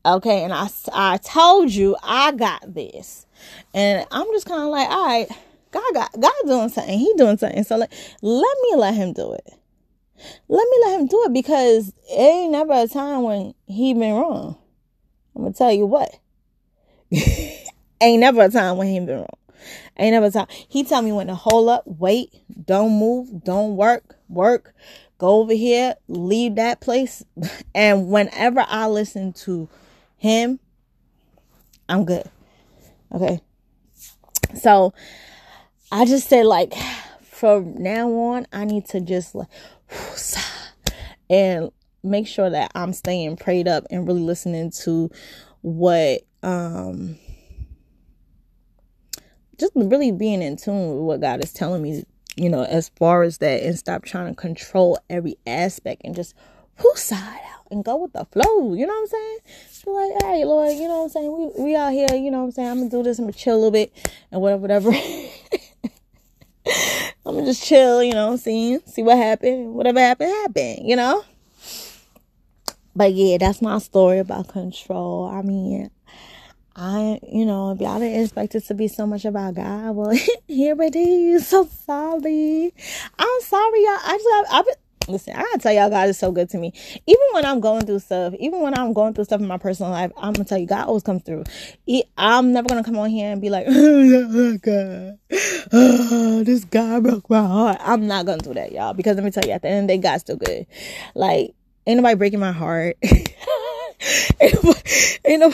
Okay, 0.07 0.45
and 0.45 0.53
I 0.53 0.69
I 0.93 1.17
told 1.19 1.71
you 1.73 1.97
I 2.03 2.33
got 2.33 2.75
this, 2.75 3.27
and 3.73 4.07
I'm 4.11 4.27
just 4.33 4.47
kind 4.47 4.63
of 4.63 4.69
like, 4.69 4.89
all 4.89 5.07
right, 5.07 5.31
God 5.75 5.95
got 5.95 6.21
God 6.21 6.33
doing 6.47 6.69
something. 6.69 6.99
He 6.99 7.13
doing 7.17 7.37
something. 7.37 7.65
So 7.65 7.77
like, 7.77 7.93
let 8.23 8.57
me 8.63 8.77
let 8.77 8.95
him 8.95 9.13
do 9.13 9.33
it. 9.33 9.45
Let 10.49 10.69
me 10.69 10.77
let 10.85 11.01
him 11.01 11.07
do 11.09 11.25
it 11.27 11.33
because 11.33 11.89
it 11.89 12.21
ain't 12.21 12.53
never 12.53 12.73
a 12.73 12.87
time 12.87 13.25
when 13.25 13.55
he 13.67 13.93
been 13.93 14.15
wrong. 14.15 14.57
I'm 15.35 15.43
gonna 15.43 15.55
tell 15.55 15.73
you 15.73 15.87
what. 15.87 16.15
ain't 18.01 18.21
never 18.21 18.43
a 18.43 18.49
time 18.49 18.77
when 18.77 18.87
he 18.87 19.01
been 19.01 19.19
wrong. 19.19 19.27
Ain't 19.97 20.13
never 20.13 20.27
a 20.27 20.31
time. 20.31 20.47
He 20.69 20.85
tell 20.85 21.03
me 21.03 21.11
when 21.11 21.27
to 21.27 21.35
hold 21.35 21.69
up, 21.69 21.83
wait, 21.87 22.31
don't 22.67 22.93
move, 22.93 23.43
don't 23.43 23.77
work, 23.77 24.17
work, 24.29 24.75
go 25.19 25.41
over 25.41 25.55
here, 25.55 25.97
leave 26.07 26.55
that 26.55 26.81
place. 26.81 27.25
And 27.75 28.09
whenever 28.09 28.65
I 28.69 28.87
listen 28.87 29.33
to 29.33 29.69
him, 30.17 30.61
I'm 31.89 32.05
good. 32.05 32.31
Okay. 33.13 33.41
So 34.55 34.95
I 35.95 36.05
just 36.07 36.29
say 36.29 36.43
like 36.43 36.75
from 37.23 37.81
now 37.81 38.11
on, 38.11 38.49
I 38.53 38.65
need 38.65 38.87
to 38.87 39.01
just 39.01 39.33
like 39.37 39.47
and 41.31 41.71
make 42.03 42.27
sure 42.27 42.51
that 42.51 42.73
I'm 42.75 42.93
staying 42.93 43.37
prayed 43.37 43.69
up 43.69 43.85
and 43.93 44.05
really 44.05 44.21
listening 44.21 44.73
to 44.83 45.09
what 45.61 46.23
um 46.43 47.17
just 49.57 49.71
really 49.77 50.11
being 50.11 50.43
in 50.43 50.57
tune 50.57 50.97
with 50.97 51.05
what 51.05 51.21
God 51.21 51.45
is 51.45 51.53
telling 51.53 51.81
me, 51.81 52.03
you 52.35 52.51
know, 52.51 52.65
as 52.65 52.89
far 52.97 53.23
as 53.23 53.39
that 53.39 53.63
and 53.63 53.79
stop 53.79 54.05
trying 54.05 54.35
to 54.35 54.35
control 54.35 54.99
every 55.09 55.37
aspect 55.47 56.03
and 56.05 56.17
just 56.17 56.35
whoo 56.83 56.93
side 56.97 57.41
out 57.55 57.69
and 57.71 57.85
go 57.85 57.99
with 57.99 58.15
the 58.15 58.25
flow. 58.33 58.75
You 58.75 58.85
know 58.85 58.93
what 58.95 59.03
I'm 59.03 59.07
saying? 59.07 59.39
So 59.71 59.91
like, 59.93 60.23
hey 60.25 60.45
Lord, 60.45 60.73
you 60.73 60.89
know 60.89 60.99
what 60.99 61.05
I'm 61.05 61.09
saying? 61.11 61.53
We 61.57 61.65
we 61.67 61.77
out 61.77 61.93
here, 61.93 62.09
you 62.15 62.33
know 62.33 62.39
what 62.39 62.45
I'm 62.47 62.51
saying? 62.51 62.69
I'm 62.69 62.79
gonna 62.79 62.91
do 62.91 63.05
this, 63.05 63.21
I'm 63.21 63.27
gonna 63.27 63.33
chill 63.35 63.55
a 63.55 63.57
little 63.57 63.71
bit 63.71 63.93
and 64.33 64.41
whatever, 64.41 64.63
whatever. 64.63 64.91
I'm 67.27 67.35
gonna 67.35 67.47
just 67.47 67.65
chill, 67.65 68.03
you 68.03 68.13
know, 68.13 68.37
see 68.37 68.79
see 68.87 69.03
what 69.03 69.17
happened. 69.17 69.75
Whatever 69.75 70.01
happened, 70.01 70.31
happened, 70.31 70.89
you 70.89 70.97
know? 70.97 71.25
But 72.95 73.13
yeah, 73.13 73.39
that's 73.39 73.61
my 73.63 73.79
story 73.79 74.19
about 74.19 74.49
control. 74.49 75.27
I 75.27 75.43
mean, 75.43 75.91
I, 76.77 77.19
you 77.23 77.47
know, 77.47 77.71
if 77.73 77.81
y'all 77.81 77.99
didn't 77.99 78.23
expect 78.23 78.55
it 78.55 78.65
to 78.67 78.75
be 78.75 78.89
so 78.89 79.07
much 79.07 79.25
about 79.25 79.55
God, 79.55 79.97
well, 79.97 80.11
here 80.49 80.81
it 80.81 80.97
is. 80.97 81.49
So 81.49 81.69
sorry. 81.87 82.75
I'm 83.19 83.41
sorry, 83.41 83.85
y'all. 83.85 84.01
I 84.05 84.19
just, 84.23 84.53
I've 84.53 84.65
been, 84.65 84.75
listen, 85.09 85.35
I 85.37 85.57
tell 85.61 85.73
y'all, 85.73 85.91
God 85.91 86.09
is 86.09 86.19
so 86.19 86.33
good 86.33 86.49
to 86.51 86.59
me. 86.59 86.73
Even 87.07 87.25
when 87.33 87.45
I'm 87.45 87.61
going 87.61 87.87
through 87.87 88.01
stuff, 88.01 88.35
even 88.39 88.61
when 88.61 88.79
I'm 88.79 88.93
going 88.93 89.15
through 89.15 89.25
stuff 89.25 89.41
in 89.41 89.47
my 89.47 89.59
personal 89.59 89.93
life, 89.93 90.13
I'm 90.17 90.33
gonna 90.33 90.45
tell 90.45 90.59
you, 90.59 90.67
God 90.67 90.87
always 90.87 91.03
comes 91.03 91.23
through. 91.23 91.45
He, 91.87 92.05
I'm 92.17 92.53
never 92.53 92.69
gonna 92.69 92.85
come 92.85 92.99
on 92.99 93.11
here 93.11 93.31
and 93.31 93.41
be 93.41 93.51
like, 93.51 93.67
oh, 93.69 94.59
God, 94.59 95.19
oh, 95.73 96.43
this 96.45 96.65
guy 96.65 97.01
broke 97.01 97.29
my 97.29 97.47
heart. 97.47 97.79
I'm 97.81 98.07
not 98.07 98.27
gonna 98.27 98.39
do 98.39 98.55
that, 98.55 98.73
y'all, 98.73 98.95
because 98.95 99.17
let 99.17 99.25
me 99.25 99.31
tell 99.31 99.45
you, 99.45 99.53
at 99.53 99.63
the 99.63 99.69
end 99.69 99.85
of 99.85 99.89
the 99.89 99.97
day, 99.97 100.03
God's 100.03 100.23
still 100.23 100.37
good. 100.37 100.67
Like, 101.15 101.55
ain't 101.87 101.97
nobody 101.97 102.15
breaking 102.15 102.41
my 102.41 102.53
heart. 102.53 102.97
ain't 104.41 105.41
no, 105.41 105.53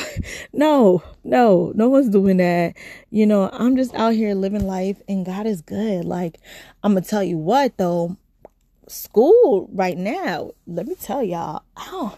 no, 0.53 1.03
no, 1.25 1.73
no 1.75 1.89
one's 1.89 2.09
doing 2.09 2.39
that. 2.39 2.75
You 3.11 3.27
know, 3.27 3.49
I'm 3.53 3.77
just 3.77 3.95
out 3.95 4.15
here 4.15 4.35
living 4.35 4.67
life 4.67 5.01
and 5.09 5.25
God 5.25 5.47
is 5.47 5.61
good. 5.61 6.05
Like, 6.05 6.39
I'm 6.83 6.95
gonna 6.95 7.05
tell 7.05 7.23
you 7.23 7.39
what 7.39 7.77
though, 7.77 8.17
school 8.91 9.69
right 9.73 9.97
now, 9.97 10.53
let 10.67 10.87
me 10.87 10.95
tell 10.95 11.23
y'all, 11.23 11.63
oh, 11.77 12.17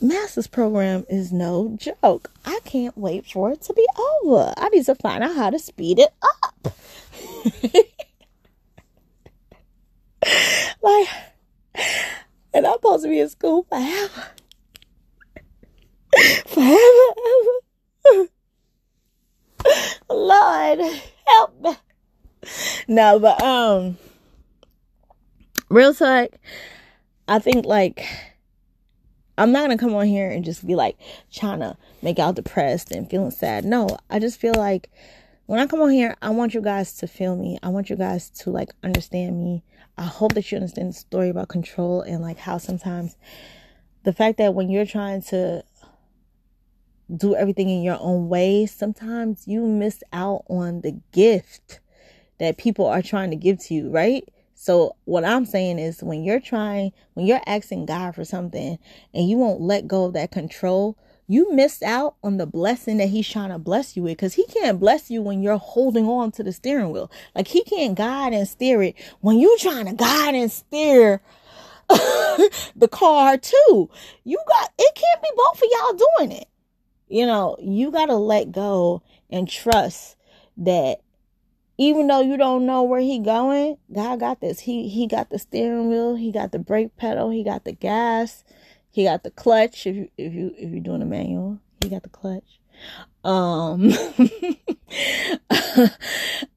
master's 0.00 0.46
program 0.46 1.04
is 1.08 1.32
no 1.32 1.76
joke. 1.78 2.30
I 2.44 2.60
can't 2.64 2.96
wait 2.96 3.26
for 3.26 3.50
it 3.52 3.62
to 3.62 3.74
be 3.74 3.86
over. 4.22 4.52
I 4.56 4.68
need 4.68 4.84
to 4.86 4.94
find 4.94 5.24
out 5.24 5.34
how 5.34 5.50
to 5.50 5.58
speed 5.58 5.98
it 5.98 6.12
up. 6.22 6.76
like, 10.82 11.08
and 12.52 12.66
I'm 12.66 12.74
supposed 12.74 13.04
to 13.04 13.08
be 13.08 13.20
in 13.20 13.28
school 13.28 13.66
forever 13.68 14.24
forever. 16.46 17.14
ever. 18.06 18.28
Lord, 20.10 20.80
help 21.26 21.60
me. 21.60 21.76
No, 22.86 23.18
but 23.18 23.42
um, 23.42 23.96
real 25.68 25.94
talk. 25.94 26.30
I 27.28 27.38
think 27.38 27.64
like 27.64 28.06
I'm 29.36 29.52
not 29.52 29.62
gonna 29.62 29.78
come 29.78 29.94
on 29.94 30.06
here 30.06 30.30
and 30.30 30.44
just 30.44 30.66
be 30.66 30.74
like 30.74 30.96
trying 31.32 31.60
to 31.60 31.76
make 32.02 32.18
y'all 32.18 32.32
depressed 32.32 32.90
and 32.92 33.08
feeling 33.08 33.30
sad. 33.30 33.64
No, 33.64 33.88
I 34.10 34.18
just 34.18 34.40
feel 34.40 34.54
like 34.54 34.90
when 35.46 35.60
I 35.60 35.66
come 35.66 35.80
on 35.80 35.90
here, 35.90 36.16
I 36.22 36.30
want 36.30 36.54
you 36.54 36.60
guys 36.60 36.94
to 36.98 37.06
feel 37.06 37.36
me. 37.36 37.58
I 37.62 37.68
want 37.68 37.90
you 37.90 37.96
guys 37.96 38.30
to 38.30 38.50
like 38.50 38.70
understand 38.82 39.42
me. 39.42 39.62
I 39.98 40.04
hope 40.04 40.34
that 40.34 40.50
you 40.50 40.56
understand 40.56 40.90
the 40.90 40.94
story 40.94 41.28
about 41.28 41.48
control 41.48 42.02
and 42.02 42.22
like 42.22 42.38
how 42.38 42.58
sometimes 42.58 43.16
the 44.04 44.12
fact 44.12 44.38
that 44.38 44.54
when 44.54 44.70
you're 44.70 44.86
trying 44.86 45.22
to 45.22 45.64
do 47.14 47.34
everything 47.34 47.68
in 47.68 47.82
your 47.82 47.98
own 48.00 48.28
way, 48.28 48.66
sometimes 48.66 49.46
you 49.46 49.66
miss 49.66 50.02
out 50.12 50.44
on 50.48 50.80
the 50.80 50.98
gift 51.12 51.80
that 52.38 52.56
people 52.56 52.86
are 52.86 53.02
trying 53.02 53.30
to 53.30 53.36
give 53.36 53.58
to 53.58 53.74
you, 53.74 53.90
right? 53.90 54.28
So 54.64 54.96
what 55.04 55.26
I'm 55.26 55.44
saying 55.44 55.78
is 55.78 56.02
when 56.02 56.24
you're 56.24 56.40
trying, 56.40 56.92
when 57.12 57.26
you're 57.26 57.42
asking 57.44 57.84
God 57.84 58.14
for 58.14 58.24
something 58.24 58.78
and 59.12 59.28
you 59.28 59.36
won't 59.36 59.60
let 59.60 59.86
go 59.86 60.06
of 60.06 60.14
that 60.14 60.30
control, 60.30 60.96
you 61.26 61.52
missed 61.52 61.82
out 61.82 62.14
on 62.24 62.38
the 62.38 62.46
blessing 62.46 62.96
that 62.96 63.10
he's 63.10 63.28
trying 63.28 63.50
to 63.50 63.58
bless 63.58 63.94
you 63.94 64.04
with 64.04 64.12
because 64.12 64.32
he 64.32 64.46
can't 64.46 64.80
bless 64.80 65.10
you 65.10 65.20
when 65.20 65.42
you're 65.42 65.58
holding 65.58 66.06
on 66.06 66.32
to 66.32 66.42
the 66.42 66.50
steering 66.50 66.92
wheel. 66.92 67.10
Like 67.34 67.48
he 67.48 67.62
can't 67.62 67.94
guide 67.94 68.32
and 68.32 68.48
steer 68.48 68.82
it 68.82 68.94
when 69.20 69.38
you're 69.38 69.58
trying 69.58 69.84
to 69.84 69.92
guide 69.92 70.34
and 70.34 70.50
steer 70.50 71.20
the 71.90 72.88
car 72.90 73.36
too. 73.36 73.90
You 74.24 74.38
got, 74.48 74.72
it 74.78 74.94
can't 74.94 75.22
be 75.22 75.28
both 75.36 75.58
of 75.58 75.68
y'all 75.70 76.08
doing 76.16 76.32
it 76.40 76.48
you 77.08 77.26
know, 77.26 77.56
you 77.60 77.90
got 77.90 78.06
to 78.06 78.16
let 78.16 78.50
go 78.50 79.02
and 79.30 79.46
trust 79.46 80.16
that 80.56 81.00
even 81.76 82.06
though 82.06 82.20
you 82.20 82.36
don't 82.36 82.66
know 82.66 82.82
where 82.82 83.00
he 83.00 83.18
going, 83.18 83.78
God 83.92 84.20
got 84.20 84.40
this. 84.40 84.60
He 84.60 84.88
he 84.88 85.06
got 85.06 85.30
the 85.30 85.38
steering 85.38 85.88
wheel, 85.88 86.14
he 86.16 86.30
got 86.30 86.52
the 86.52 86.58
brake 86.58 86.96
pedal, 86.96 87.30
he 87.30 87.42
got 87.42 87.64
the 87.64 87.72
gas, 87.72 88.44
he 88.90 89.04
got 89.04 89.24
the 89.24 89.30
clutch. 89.30 89.86
If 89.86 89.96
you 89.96 90.08
if 90.16 90.32
you 90.32 90.54
if 90.56 90.70
you're 90.70 90.80
doing 90.80 91.02
a 91.02 91.06
manual, 91.06 91.58
he 91.82 91.88
got 91.88 92.02
the 92.02 92.08
clutch. 92.08 92.60
Um 93.24 93.92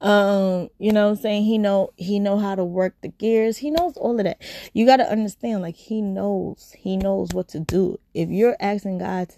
um 0.00 0.68
you 0.78 0.92
know 0.92 1.10
I'm 1.10 1.16
saying 1.16 1.44
he 1.44 1.58
know 1.58 1.92
he 1.96 2.18
know 2.20 2.38
how 2.38 2.54
to 2.54 2.64
work 2.64 2.94
the 3.00 3.08
gears. 3.08 3.58
He 3.58 3.70
knows 3.70 3.96
all 3.96 4.18
of 4.18 4.24
that. 4.24 4.40
You 4.72 4.86
got 4.86 4.98
to 4.98 5.10
understand 5.10 5.62
like 5.62 5.76
he 5.76 6.02
knows. 6.02 6.74
He 6.78 6.96
knows 6.96 7.30
what 7.32 7.48
to 7.48 7.60
do. 7.60 7.98
If 8.14 8.28
you're 8.28 8.56
asking 8.60 8.98
God 8.98 9.30
to 9.30 9.36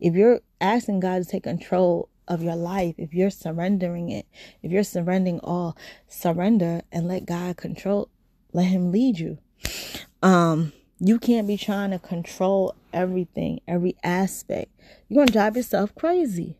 if 0.00 0.14
you're 0.14 0.40
asking 0.60 1.00
God 1.00 1.22
to 1.22 1.28
take 1.28 1.44
control 1.44 2.08
of 2.28 2.42
your 2.42 2.56
life, 2.56 2.94
if 2.98 3.14
you're 3.14 3.30
surrendering 3.30 4.10
it, 4.10 4.26
if 4.62 4.70
you're 4.72 4.84
surrendering 4.84 5.40
all, 5.40 5.76
surrender 6.08 6.82
and 6.90 7.08
let 7.08 7.26
God 7.26 7.56
control, 7.56 8.08
let 8.52 8.64
him 8.64 8.92
lead 8.92 9.18
you. 9.18 9.38
Um, 10.22 10.72
you 10.98 11.18
can't 11.18 11.46
be 11.46 11.56
trying 11.56 11.90
to 11.90 11.98
control 11.98 12.74
everything, 12.92 13.60
every 13.68 13.96
aspect. 14.02 14.72
You're 15.08 15.26
to 15.26 15.32
drive 15.32 15.56
yourself 15.56 15.94
crazy. 15.94 16.56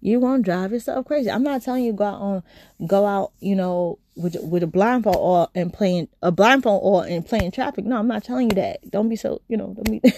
You're 0.00 0.20
to 0.20 0.42
drive 0.42 0.72
yourself 0.72 1.06
crazy. 1.06 1.30
I'm 1.30 1.42
not 1.42 1.62
telling 1.62 1.84
you 1.84 1.92
go 1.92 2.04
out 2.04 2.20
on, 2.20 2.42
go 2.86 3.04
out, 3.04 3.32
you 3.40 3.56
know, 3.56 3.98
with 4.14 4.36
with 4.42 4.62
a 4.62 4.66
blindfold 4.66 5.16
or 5.16 5.48
and 5.54 5.72
playing 5.72 6.08
a 6.22 6.30
blindfold 6.30 6.80
or 6.84 7.04
and 7.04 7.26
playing 7.26 7.50
traffic. 7.50 7.84
No, 7.84 7.98
I'm 7.98 8.08
not 8.08 8.24
telling 8.24 8.50
you 8.50 8.56
that. 8.56 8.88
Don't 8.90 9.08
be 9.08 9.16
so, 9.16 9.42
you 9.48 9.56
know, 9.56 9.74
don't 9.74 9.90
be 9.90 10.00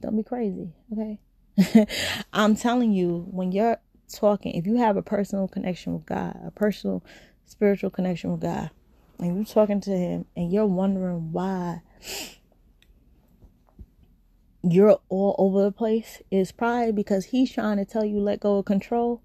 don't 0.00 0.16
be 0.16 0.22
crazy, 0.24 0.72
okay? 0.92 1.20
I'm 2.32 2.56
telling 2.56 2.92
you, 2.92 3.26
when 3.30 3.52
you're 3.52 3.78
talking, 4.12 4.54
if 4.54 4.66
you 4.66 4.76
have 4.76 4.96
a 4.96 5.02
personal 5.02 5.48
connection 5.48 5.94
with 5.94 6.06
God, 6.06 6.38
a 6.44 6.50
personal 6.50 7.02
spiritual 7.44 7.90
connection 7.90 8.32
with 8.32 8.40
God, 8.40 8.70
and 9.18 9.36
you're 9.36 9.44
talking 9.44 9.80
to 9.82 9.90
Him 9.90 10.26
and 10.36 10.52
you're 10.52 10.66
wondering 10.66 11.32
why 11.32 11.82
you're 14.62 14.98
all 15.08 15.34
over 15.38 15.62
the 15.62 15.72
place, 15.72 16.20
it's 16.30 16.52
probably 16.52 16.92
because 16.92 17.26
He's 17.26 17.52
trying 17.52 17.78
to 17.78 17.84
tell 17.84 18.04
you 18.04 18.20
let 18.20 18.40
go 18.40 18.58
of 18.58 18.66
control 18.66 19.22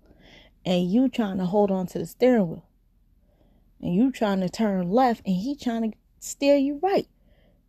and 0.65 0.91
you 0.91 1.09
trying 1.09 1.37
to 1.37 1.45
hold 1.45 1.71
on 1.71 1.87
to 1.87 1.99
the 1.99 2.05
steering 2.05 2.47
wheel. 2.49 2.65
And 3.81 3.95
you 3.95 4.11
trying 4.11 4.41
to 4.41 4.49
turn 4.49 4.91
left 4.91 5.25
and 5.25 5.35
he 5.35 5.55
trying 5.55 5.91
to 5.91 5.97
steer 6.19 6.55
you 6.55 6.79
right. 6.83 7.07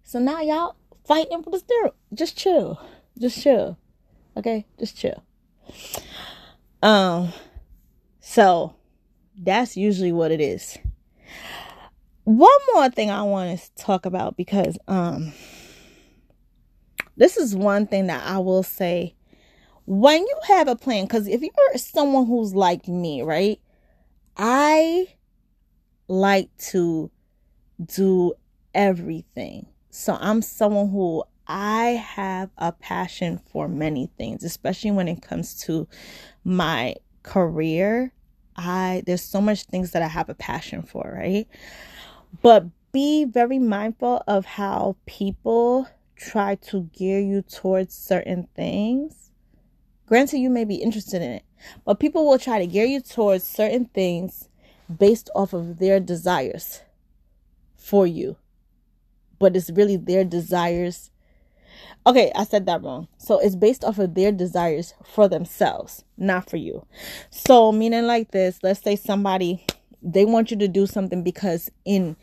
So 0.03 0.19
now 0.19 0.43
y'all 0.43 0.77
fighting 1.07 1.43
for 1.43 1.51
the 1.51 1.59
steering. 1.59 1.93
Just 2.13 2.37
chill. 2.37 2.79
Just 3.19 3.43
chill. 3.43 3.79
Okay, 4.37 4.67
just 4.79 4.97
chill. 4.97 5.23
Um, 6.83 7.33
so 8.21 8.75
that's 9.37 9.77
usually 9.77 10.13
what 10.13 10.31
it 10.31 10.41
is. 10.41 10.79
One 12.25 12.51
more 12.75 12.89
thing 12.89 13.11
I 13.11 13.23
want 13.23 13.59
to 13.59 13.75
talk 13.75 14.07
about 14.07 14.37
because 14.37 14.79
um 14.87 15.33
this 17.17 17.37
is 17.37 17.55
one 17.55 17.87
thing 17.87 18.07
that 18.07 18.25
I 18.25 18.39
will 18.39 18.63
say 18.63 19.15
when 19.87 20.21
you 20.21 20.39
have 20.47 20.69
a 20.69 20.77
plan 20.77 21.07
cuz 21.09 21.27
if 21.27 21.43
you're 21.43 21.77
someone 21.77 22.27
who's 22.27 22.55
like 22.55 22.87
me, 22.87 23.23
right? 23.23 23.61
I 24.37 25.09
like 26.09 26.57
to 26.71 27.11
do 27.85 28.35
everything. 28.75 29.67
So 29.91 30.17
I'm 30.21 30.43
someone 30.43 30.91
who 30.91 31.25
I 31.47 32.03
have 32.17 32.51
a 32.57 32.73
passion 32.73 33.41
for 33.51 33.69
many 33.69 34.11
things, 34.17 34.45
especially 34.45 34.91
when 34.91 35.09
it 35.09 35.23
comes 35.23 35.61
to 35.63 35.89
my 36.45 36.97
career. 37.23 38.13
I 38.57 39.03
there's 39.07 39.23
so 39.23 39.41
much 39.41 39.65
things 39.65 39.93
that 39.93 40.03
I 40.03 40.09
have 40.09 40.29
a 40.29 40.35
passion 40.35 40.83
for, 40.83 41.15
right? 41.17 41.49
But 42.43 42.67
be 42.93 43.25
very 43.25 43.59
mindful 43.59 44.23
of 44.27 44.45
how 44.45 44.97
people 45.07 45.89
try 46.17 46.55
to 46.57 46.83
gear 46.93 47.19
you 47.21 47.43
towards 47.43 47.95
certain 47.95 48.49
things. 48.55 49.31
Granted, 50.07 50.39
you 50.39 50.51
may 50.51 50.65
be 50.65 50.77
interested 50.77 51.23
in 51.23 51.31
it, 51.31 51.45
but 51.85 52.01
people 52.01 52.27
will 52.29 52.39
try 52.39 52.59
to 52.59 52.67
gear 52.67 52.85
you 52.85 53.01
towards 53.01 53.45
certain 53.45 53.87
things 53.87 54.49
based 54.99 55.31
off 55.35 55.53
of 55.53 55.79
their 55.79 56.01
desires 56.01 56.83
for 57.77 58.07
you. 58.07 58.37
But 59.39 59.57
it's 59.57 59.71
really 59.71 59.97
their 59.97 60.25
desires 60.25 61.11
Okay, 62.07 62.33
I 62.35 62.45
said 62.45 62.67
that 62.67 62.83
wrong. 62.83 63.09
So 63.19 63.39
it's 63.39 63.55
based 63.55 63.85
off 63.85 63.99
of 63.99 64.15
their 64.15 64.33
desires 64.33 64.95
for 65.05 65.29
themselves, 65.29 66.05
not 66.17 66.51
for 66.51 66.57
you. 66.57 66.85
So 67.31 67.71
meaning 67.73 68.07
like 68.07 68.33
this, 68.33 68.59
let's 68.63 68.83
say 68.83 68.97
somebody 68.97 69.65
they 70.03 70.25
want 70.25 70.51
you 70.51 70.57
to 70.59 70.69
do 70.69 70.87
something 70.87 71.23
because 71.23 71.71
in 71.85 72.17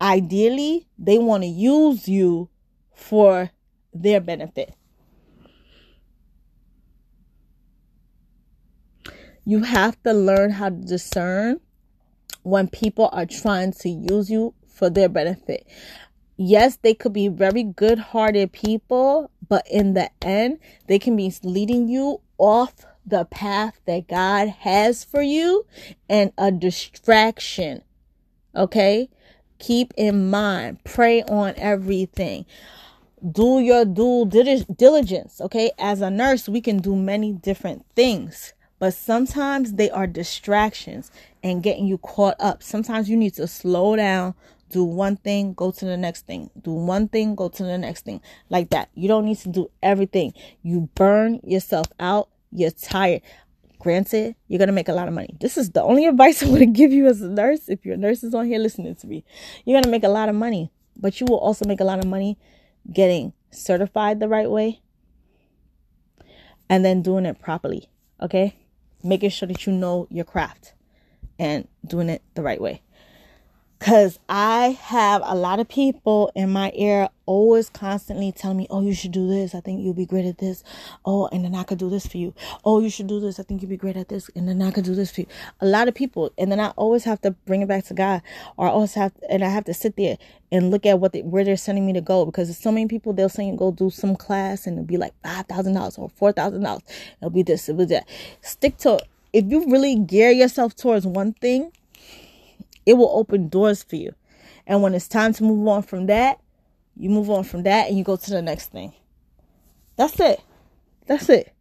ideally 0.00 0.86
they 0.98 1.18
want 1.18 1.42
to 1.42 1.48
use 1.48 2.08
you 2.08 2.48
for 2.94 3.50
their 3.92 4.20
benefit. 4.20 4.74
You 9.44 9.62
have 9.62 10.02
to 10.02 10.12
learn 10.12 10.50
how 10.50 10.70
to 10.70 10.74
discern 10.74 11.60
when 12.42 12.68
people 12.68 13.10
are 13.12 13.26
trying 13.26 13.72
to 13.72 13.88
use 13.88 14.30
you 14.30 14.54
for 14.66 14.90
their 14.90 15.08
benefit 15.08 15.66
yes, 16.36 16.76
they 16.76 16.94
could 16.94 17.12
be 17.12 17.28
very 17.28 17.62
good 17.62 17.98
hearted 17.98 18.52
people, 18.52 19.30
but 19.48 19.66
in 19.70 19.94
the 19.94 20.10
end, 20.22 20.58
they 20.86 20.98
can 20.98 21.16
be 21.16 21.32
leading 21.42 21.88
you 21.88 22.20
off 22.38 22.74
the 23.06 23.24
path 23.26 23.80
that 23.86 24.08
God 24.08 24.48
has 24.48 25.04
for 25.04 25.22
you 25.22 25.64
and 26.08 26.32
a 26.36 26.50
distraction. 26.50 27.82
Okay? 28.54 29.08
Keep 29.58 29.94
in 29.96 30.28
mind, 30.28 30.82
pray 30.84 31.22
on 31.22 31.54
everything. 31.56 32.44
Do 33.30 33.60
your 33.60 33.84
due 33.84 34.26
diligence. 34.26 35.40
Okay? 35.40 35.70
As 35.78 36.00
a 36.00 36.10
nurse, 36.10 36.48
we 36.48 36.60
can 36.60 36.78
do 36.78 36.96
many 36.96 37.32
different 37.32 37.86
things, 37.94 38.52
but 38.78 38.92
sometimes 38.92 39.74
they 39.74 39.90
are 39.90 40.06
distractions 40.06 41.10
and 41.42 41.62
getting 41.62 41.86
you 41.86 41.98
caught 41.98 42.36
up. 42.40 42.62
Sometimes 42.62 43.08
you 43.08 43.16
need 43.16 43.34
to 43.34 43.46
slow 43.46 43.96
down, 43.96 44.34
do 44.70 44.84
one 44.84 45.16
thing, 45.16 45.54
go 45.54 45.70
to 45.70 45.84
the 45.84 45.96
next 45.96 46.26
thing. 46.26 46.50
Do 46.60 46.72
one 46.72 47.08
thing, 47.08 47.34
go 47.34 47.48
to 47.48 47.62
the 47.62 47.78
next 47.78 48.04
thing. 48.04 48.20
Like 48.50 48.70
that. 48.70 48.90
You 48.94 49.08
don't 49.08 49.24
need 49.24 49.38
to 49.38 49.48
do 49.48 49.70
everything. 49.82 50.32
You 50.62 50.88
burn 50.94 51.40
yourself 51.44 51.86
out. 52.00 52.28
You're 52.50 52.70
tired. 52.70 53.22
Granted, 53.78 54.34
you're 54.48 54.64
to 54.64 54.72
make 54.72 54.88
a 54.88 54.92
lot 54.92 55.06
of 55.06 55.14
money. 55.14 55.36
This 55.40 55.56
is 55.56 55.70
the 55.70 55.82
only 55.82 56.06
advice 56.06 56.42
I'm 56.42 56.54
to 56.56 56.66
give 56.66 56.92
you 56.92 57.06
as 57.06 57.20
a 57.20 57.28
nurse. 57.28 57.68
If 57.68 57.84
your 57.86 57.96
nurse 57.96 58.24
is 58.24 58.34
on 58.34 58.46
here 58.46 58.58
listening 58.58 58.94
to 58.96 59.06
me, 59.06 59.24
you're 59.64 59.80
to 59.80 59.88
make 59.88 60.04
a 60.04 60.08
lot 60.08 60.28
of 60.28 60.34
money. 60.34 60.70
But 60.96 61.20
you 61.20 61.26
will 61.28 61.38
also 61.38 61.64
make 61.66 61.80
a 61.80 61.84
lot 61.84 61.98
of 61.98 62.06
money 62.06 62.38
getting 62.92 63.32
certified 63.50 64.18
the 64.18 64.28
right 64.28 64.50
way 64.50 64.80
and 66.68 66.84
then 66.84 67.02
doing 67.02 67.26
it 67.26 67.38
properly. 67.40 67.88
Okay? 68.20 68.56
Making 69.04 69.30
sure 69.30 69.46
that 69.46 69.66
you 69.66 69.72
know 69.72 70.08
your 70.10 70.24
craft 70.24 70.72
and 71.38 71.68
doing 71.86 72.08
it 72.08 72.22
the 72.34 72.42
right 72.42 72.60
way. 72.60 72.82
Cause 73.78 74.18
I 74.28 74.78
have 74.80 75.20
a 75.24 75.34
lot 75.34 75.60
of 75.60 75.68
people 75.68 76.32
in 76.34 76.50
my 76.50 76.72
ear 76.74 77.10
always 77.26 77.68
constantly 77.68 78.32
telling 78.32 78.56
me, 78.56 78.66
Oh, 78.70 78.80
you 78.80 78.94
should 78.94 79.12
do 79.12 79.28
this. 79.28 79.54
I 79.54 79.60
think 79.60 79.82
you'll 79.82 79.92
be 79.92 80.06
great 80.06 80.24
at 80.24 80.38
this. 80.38 80.64
Oh, 81.04 81.28
and 81.30 81.44
then 81.44 81.54
I 81.54 81.62
could 81.62 81.78
do 81.78 81.90
this 81.90 82.06
for 82.06 82.16
you. 82.16 82.32
Oh, 82.64 82.80
you 82.80 82.88
should 82.88 83.06
do 83.06 83.20
this. 83.20 83.38
I 83.38 83.42
think 83.42 83.60
you'll 83.60 83.68
be 83.68 83.76
great 83.76 83.96
at 83.96 84.08
this. 84.08 84.30
And 84.34 84.48
then 84.48 84.62
I 84.62 84.70
could 84.70 84.84
do 84.84 84.94
this 84.94 85.10
for 85.10 85.20
you. 85.20 85.26
A 85.60 85.66
lot 85.66 85.88
of 85.88 85.94
people. 85.94 86.32
And 86.38 86.50
then 86.50 86.58
I 86.58 86.68
always 86.70 87.04
have 87.04 87.20
to 87.20 87.32
bring 87.32 87.60
it 87.60 87.68
back 87.68 87.84
to 87.84 87.94
God 87.94 88.22
or 88.56 88.66
I 88.66 88.70
always 88.70 88.94
have, 88.94 89.14
to, 89.14 89.30
and 89.30 89.44
I 89.44 89.48
have 89.48 89.64
to 89.66 89.74
sit 89.74 89.96
there 89.96 90.16
and 90.50 90.70
look 90.70 90.86
at 90.86 90.98
what 90.98 91.12
they, 91.12 91.20
where 91.20 91.44
they're 91.44 91.56
sending 91.56 91.86
me 91.86 91.92
to 91.92 92.00
go 92.00 92.24
because 92.24 92.48
there's 92.48 92.58
so 92.58 92.72
many 92.72 92.88
people 92.88 93.12
they'll 93.12 93.28
send 93.28 93.48
you 93.48 93.56
go 93.56 93.72
do 93.72 93.90
some 93.90 94.16
class 94.16 94.66
and 94.66 94.78
it'll 94.78 94.86
be 94.86 94.96
like 94.96 95.12
$5,000 95.22 95.98
or 95.98 96.32
$4,000. 96.32 96.82
It'll 97.20 97.30
be 97.30 97.42
this, 97.42 97.68
it'll 97.68 97.80
be 97.80 97.94
that. 97.94 98.08
Stick 98.40 98.78
to, 98.78 98.98
if 99.32 99.44
you 99.46 99.70
really 99.70 99.96
gear 99.96 100.30
yourself 100.30 100.74
towards 100.74 101.06
one 101.06 101.34
thing, 101.34 101.72
it 102.86 102.94
will 102.94 103.10
open 103.12 103.48
doors 103.48 103.82
for 103.82 103.96
you. 103.96 104.14
And 104.66 104.82
when 104.82 104.94
it's 104.94 105.08
time 105.08 105.32
to 105.34 105.44
move 105.44 105.66
on 105.68 105.82
from 105.82 106.06
that, 106.06 106.40
you 106.96 107.10
move 107.10 107.28
on 107.30 107.44
from 107.44 107.64
that 107.64 107.88
and 107.88 107.98
you 107.98 108.04
go 108.04 108.16
to 108.16 108.30
the 108.30 108.40
next 108.40 108.72
thing. 108.72 108.94
That's 109.96 110.18
it. 110.20 110.40
That's 111.06 111.28
it. 111.28 111.52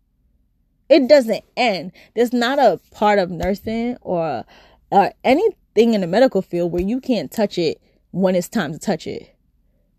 It 0.88 1.10
doesn't 1.10 1.44
end. 1.58 1.92
There's 2.16 2.34
not 2.34 2.60
a 2.60 2.80
part 2.92 3.20
of 3.20 3.32
nursing 3.32 3.98
or 4.02 4.46
or 4.92 5.12
anything 5.24 5.94
in 5.94 6.02
the 6.02 6.08
medical 6.08 6.42
field 6.42 6.72
where 6.72 6.82
you 6.82 7.02
can't 7.02 7.32
touch 7.32 7.58
it 7.58 7.82
when 8.12 8.36
it's 8.36 8.48
time 8.48 8.72
to 8.72 8.80
touch 8.80 9.08
it. 9.08 9.36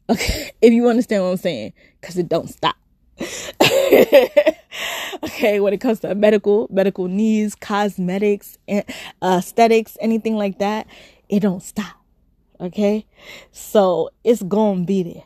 Okay, 0.08 0.52
if 0.62 0.72
you 0.72 0.88
understand 0.88 1.24
what 1.24 1.30
I'm 1.30 1.36
saying, 1.36 1.72
because 2.00 2.16
it 2.16 2.28
don't 2.28 2.48
stop. 2.48 2.76
okay, 5.22 5.58
when 5.58 5.72
it 5.72 5.80
comes 5.80 6.00
to 6.00 6.14
medical, 6.14 6.68
medical 6.70 7.08
needs, 7.08 7.54
cosmetics, 7.54 8.58
uh, 8.68 8.82
aesthetics, 9.22 9.96
anything 10.00 10.36
like 10.36 10.58
that, 10.58 10.86
it 11.28 11.40
don't 11.40 11.62
stop. 11.62 11.96
Okay? 12.60 13.06
So 13.52 14.10
it's 14.24 14.42
gonna 14.42 14.84
be 14.84 15.02
there. 15.02 15.24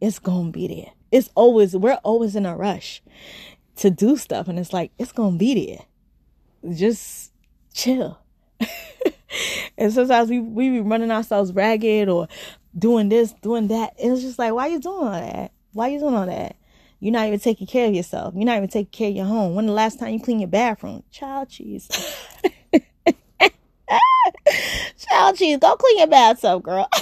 It's 0.00 0.18
gonna 0.18 0.50
be 0.50 0.68
there. 0.68 0.92
It's 1.10 1.30
always, 1.34 1.76
we're 1.76 2.00
always 2.02 2.34
in 2.36 2.46
a 2.46 2.56
rush 2.56 3.02
to 3.76 3.90
do 3.90 4.16
stuff. 4.16 4.48
And 4.48 4.58
it's 4.58 4.72
like, 4.72 4.92
it's 4.98 5.12
gonna 5.12 5.36
be 5.36 5.66
there. 5.66 6.74
Just 6.74 7.32
chill. 7.72 8.18
and 9.78 9.92
sometimes 9.92 10.30
we 10.30 10.38
we 10.38 10.70
be 10.70 10.80
running 10.80 11.10
ourselves 11.10 11.52
ragged 11.52 12.08
or 12.08 12.28
doing 12.76 13.08
this, 13.08 13.34
doing 13.42 13.68
that. 13.68 13.94
And 14.02 14.12
it's 14.12 14.22
just 14.22 14.38
like, 14.38 14.52
why 14.52 14.68
you 14.68 14.80
doing 14.80 15.06
all 15.06 15.12
that? 15.12 15.52
Why 15.72 15.88
you 15.88 15.98
doing 15.98 16.14
all 16.14 16.26
that? 16.26 16.56
You're 17.00 17.12
not 17.12 17.26
even 17.26 17.40
taking 17.40 17.66
care 17.66 17.88
of 17.88 17.94
yourself. 17.94 18.34
You're 18.36 18.44
not 18.44 18.58
even 18.58 18.68
taking 18.68 18.92
care 18.92 19.08
of 19.08 19.16
your 19.16 19.24
home. 19.24 19.54
When 19.56 19.66
the 19.66 19.72
last 19.72 19.98
time 19.98 20.14
you 20.14 20.20
clean 20.20 20.38
your 20.38 20.48
bathroom? 20.48 21.02
Child 21.10 21.48
cheese. 21.48 21.88
Child 25.08 25.36
cheese. 25.36 25.58
Go 25.58 25.76
clean 25.76 25.98
your 25.98 26.06
bathtub, 26.06 26.62
girl. 26.62 26.88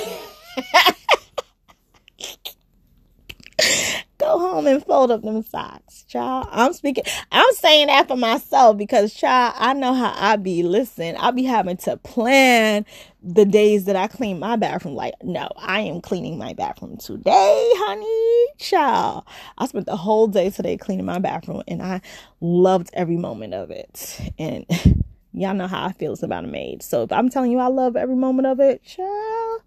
Go 4.18 4.38
home 4.38 4.66
and 4.66 4.84
fold 4.84 5.10
up 5.10 5.22
them 5.22 5.42
socks, 5.42 6.04
child. 6.04 6.46
I'm 6.50 6.74
speaking. 6.74 7.04
I'm 7.32 7.52
saying 7.54 7.86
that 7.86 8.06
for 8.06 8.16
myself 8.16 8.76
because, 8.76 9.14
child, 9.14 9.54
I 9.56 9.72
know 9.72 9.94
how 9.94 10.12
I 10.14 10.36
be. 10.36 10.62
Listen, 10.62 11.16
I 11.16 11.30
be 11.30 11.44
having 11.44 11.78
to 11.78 11.96
plan 11.96 12.84
the 13.22 13.46
days 13.46 13.86
that 13.86 13.96
I 13.96 14.08
clean 14.08 14.38
my 14.38 14.56
bathroom. 14.56 14.94
Like, 14.94 15.14
no, 15.22 15.48
I 15.56 15.80
am 15.80 16.02
cleaning 16.02 16.36
my 16.36 16.52
bathroom 16.52 16.98
today, 16.98 17.70
honey. 17.76 18.46
Child, 18.58 19.24
I 19.56 19.66
spent 19.66 19.86
the 19.86 19.96
whole 19.96 20.26
day 20.26 20.50
today 20.50 20.76
cleaning 20.76 21.06
my 21.06 21.18
bathroom, 21.18 21.62
and 21.66 21.80
I 21.80 22.02
loved 22.42 22.90
every 22.92 23.16
moment 23.16 23.54
of 23.54 23.70
it. 23.70 24.20
And 24.38 24.66
y'all 25.32 25.54
know 25.54 25.66
how 25.66 25.86
I 25.86 25.92
feel 25.92 26.16
about 26.22 26.44
a 26.44 26.48
maid. 26.48 26.82
So 26.82 27.02
if 27.02 27.12
I'm 27.12 27.28
telling 27.28 27.52
you 27.52 27.58
I 27.58 27.68
love 27.68 27.96
every 27.96 28.16
moment 28.16 28.46
of 28.46 28.60
it, 28.60 28.82
child. 28.84 29.62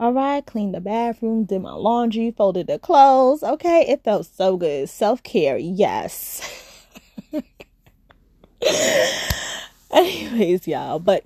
All 0.00 0.12
right, 0.12 0.44
cleaned 0.44 0.74
the 0.74 0.80
bathroom, 0.80 1.44
did 1.44 1.62
my 1.62 1.72
laundry, 1.72 2.32
folded 2.32 2.66
the 2.66 2.78
clothes. 2.78 3.42
Okay, 3.42 3.86
it 3.88 4.02
felt 4.02 4.26
so 4.26 4.56
good. 4.56 4.88
Self 4.88 5.22
care, 5.22 5.56
yes. 5.56 6.42
Anyways, 9.92 10.66
y'all, 10.66 10.98
but 10.98 11.24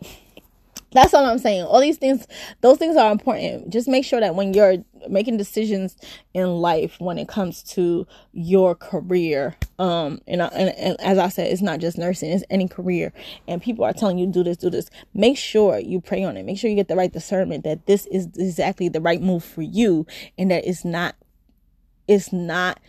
that's 0.96 1.14
all 1.14 1.24
I'm 1.24 1.38
saying. 1.38 1.64
All 1.64 1.80
these 1.80 1.98
things, 1.98 2.26
those 2.60 2.78
things 2.78 2.96
are 2.96 3.12
important. 3.12 3.70
Just 3.70 3.88
make 3.88 4.04
sure 4.04 4.20
that 4.20 4.34
when 4.34 4.54
you're 4.54 4.78
making 5.08 5.36
decisions 5.36 5.96
in 6.34 6.46
life, 6.56 6.96
when 6.98 7.18
it 7.18 7.28
comes 7.28 7.62
to 7.62 8.06
your 8.32 8.74
career, 8.74 9.56
um, 9.78 10.20
and, 10.26 10.40
and, 10.40 10.70
and 10.70 11.00
as 11.00 11.18
I 11.18 11.28
said, 11.28 11.52
it's 11.52 11.62
not 11.62 11.80
just 11.80 11.98
nursing; 11.98 12.30
it's 12.30 12.44
any 12.50 12.68
career. 12.68 13.12
And 13.46 13.60
people 13.62 13.84
are 13.84 13.92
telling 13.92 14.18
you 14.18 14.26
do 14.26 14.42
this, 14.42 14.56
do 14.56 14.70
this. 14.70 14.90
Make 15.14 15.36
sure 15.36 15.78
you 15.78 16.00
pray 16.00 16.24
on 16.24 16.36
it. 16.36 16.44
Make 16.44 16.58
sure 16.58 16.70
you 16.70 16.76
get 16.76 16.88
the 16.88 16.96
right 16.96 17.12
discernment 17.12 17.64
that 17.64 17.86
this 17.86 18.06
is 18.06 18.28
exactly 18.36 18.88
the 18.88 19.00
right 19.00 19.20
move 19.20 19.44
for 19.44 19.62
you, 19.62 20.06
and 20.38 20.50
that 20.50 20.66
it's 20.66 20.84
not, 20.84 21.14
it's 22.08 22.32
not 22.32 22.80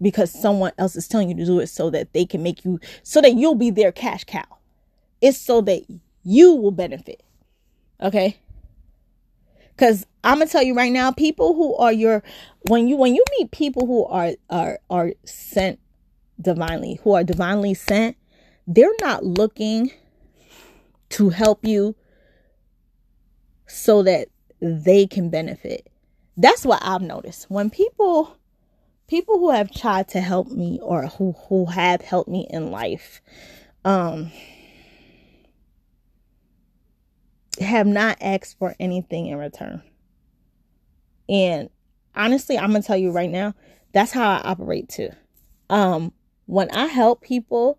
because 0.00 0.30
someone 0.30 0.72
else 0.78 0.96
is 0.96 1.08
telling 1.08 1.28
you 1.28 1.34
to 1.34 1.44
do 1.44 1.58
it 1.58 1.66
so 1.66 1.90
that 1.90 2.12
they 2.12 2.24
can 2.24 2.42
make 2.42 2.64
you 2.64 2.78
so 3.02 3.20
that 3.20 3.34
you'll 3.34 3.54
be 3.54 3.70
their 3.70 3.92
cash 3.92 4.24
cow. 4.24 4.44
It's 5.20 5.38
so 5.38 5.60
that 5.62 5.82
you 6.22 6.54
will 6.54 6.70
benefit. 6.70 7.22
Okay? 8.00 8.36
Cuz 9.76 10.06
I'm 10.24 10.38
to 10.38 10.46
tell 10.46 10.62
you 10.62 10.74
right 10.74 10.92
now 10.92 11.10
people 11.10 11.54
who 11.54 11.74
are 11.76 11.92
your 11.92 12.22
when 12.68 12.88
you 12.88 12.96
when 12.96 13.14
you 13.14 13.24
meet 13.38 13.50
people 13.50 13.86
who 13.86 14.04
are 14.04 14.32
are 14.50 14.78
are 14.90 15.12
sent 15.24 15.80
divinely, 16.40 17.00
who 17.02 17.14
are 17.14 17.24
divinely 17.24 17.74
sent, 17.74 18.16
they're 18.66 18.94
not 19.00 19.24
looking 19.24 19.90
to 21.10 21.30
help 21.30 21.64
you 21.64 21.94
so 23.66 24.02
that 24.02 24.28
they 24.60 25.06
can 25.06 25.28
benefit. 25.28 25.88
That's 26.36 26.64
what 26.64 26.80
I've 26.82 27.02
noticed. 27.02 27.50
When 27.50 27.70
people 27.70 28.36
people 29.08 29.38
who 29.38 29.50
have 29.50 29.70
tried 29.70 30.08
to 30.08 30.20
help 30.20 30.50
me 30.50 30.78
or 30.82 31.06
who 31.06 31.32
who 31.48 31.66
have 31.66 32.00
helped 32.00 32.30
me 32.30 32.46
in 32.48 32.70
life 32.70 33.20
um 33.84 34.30
have 37.60 37.86
not 37.86 38.18
asked 38.20 38.58
for 38.58 38.74
anything 38.80 39.26
in 39.26 39.38
return. 39.38 39.82
And 41.28 41.70
honestly, 42.14 42.58
I'm 42.58 42.70
going 42.70 42.82
to 42.82 42.86
tell 42.86 42.96
you 42.96 43.10
right 43.10 43.30
now, 43.30 43.54
that's 43.92 44.12
how 44.12 44.30
I 44.30 44.40
operate 44.42 44.88
too. 44.88 45.10
Um 45.68 46.12
when 46.46 46.70
I 46.70 46.86
help 46.86 47.22
people, 47.22 47.78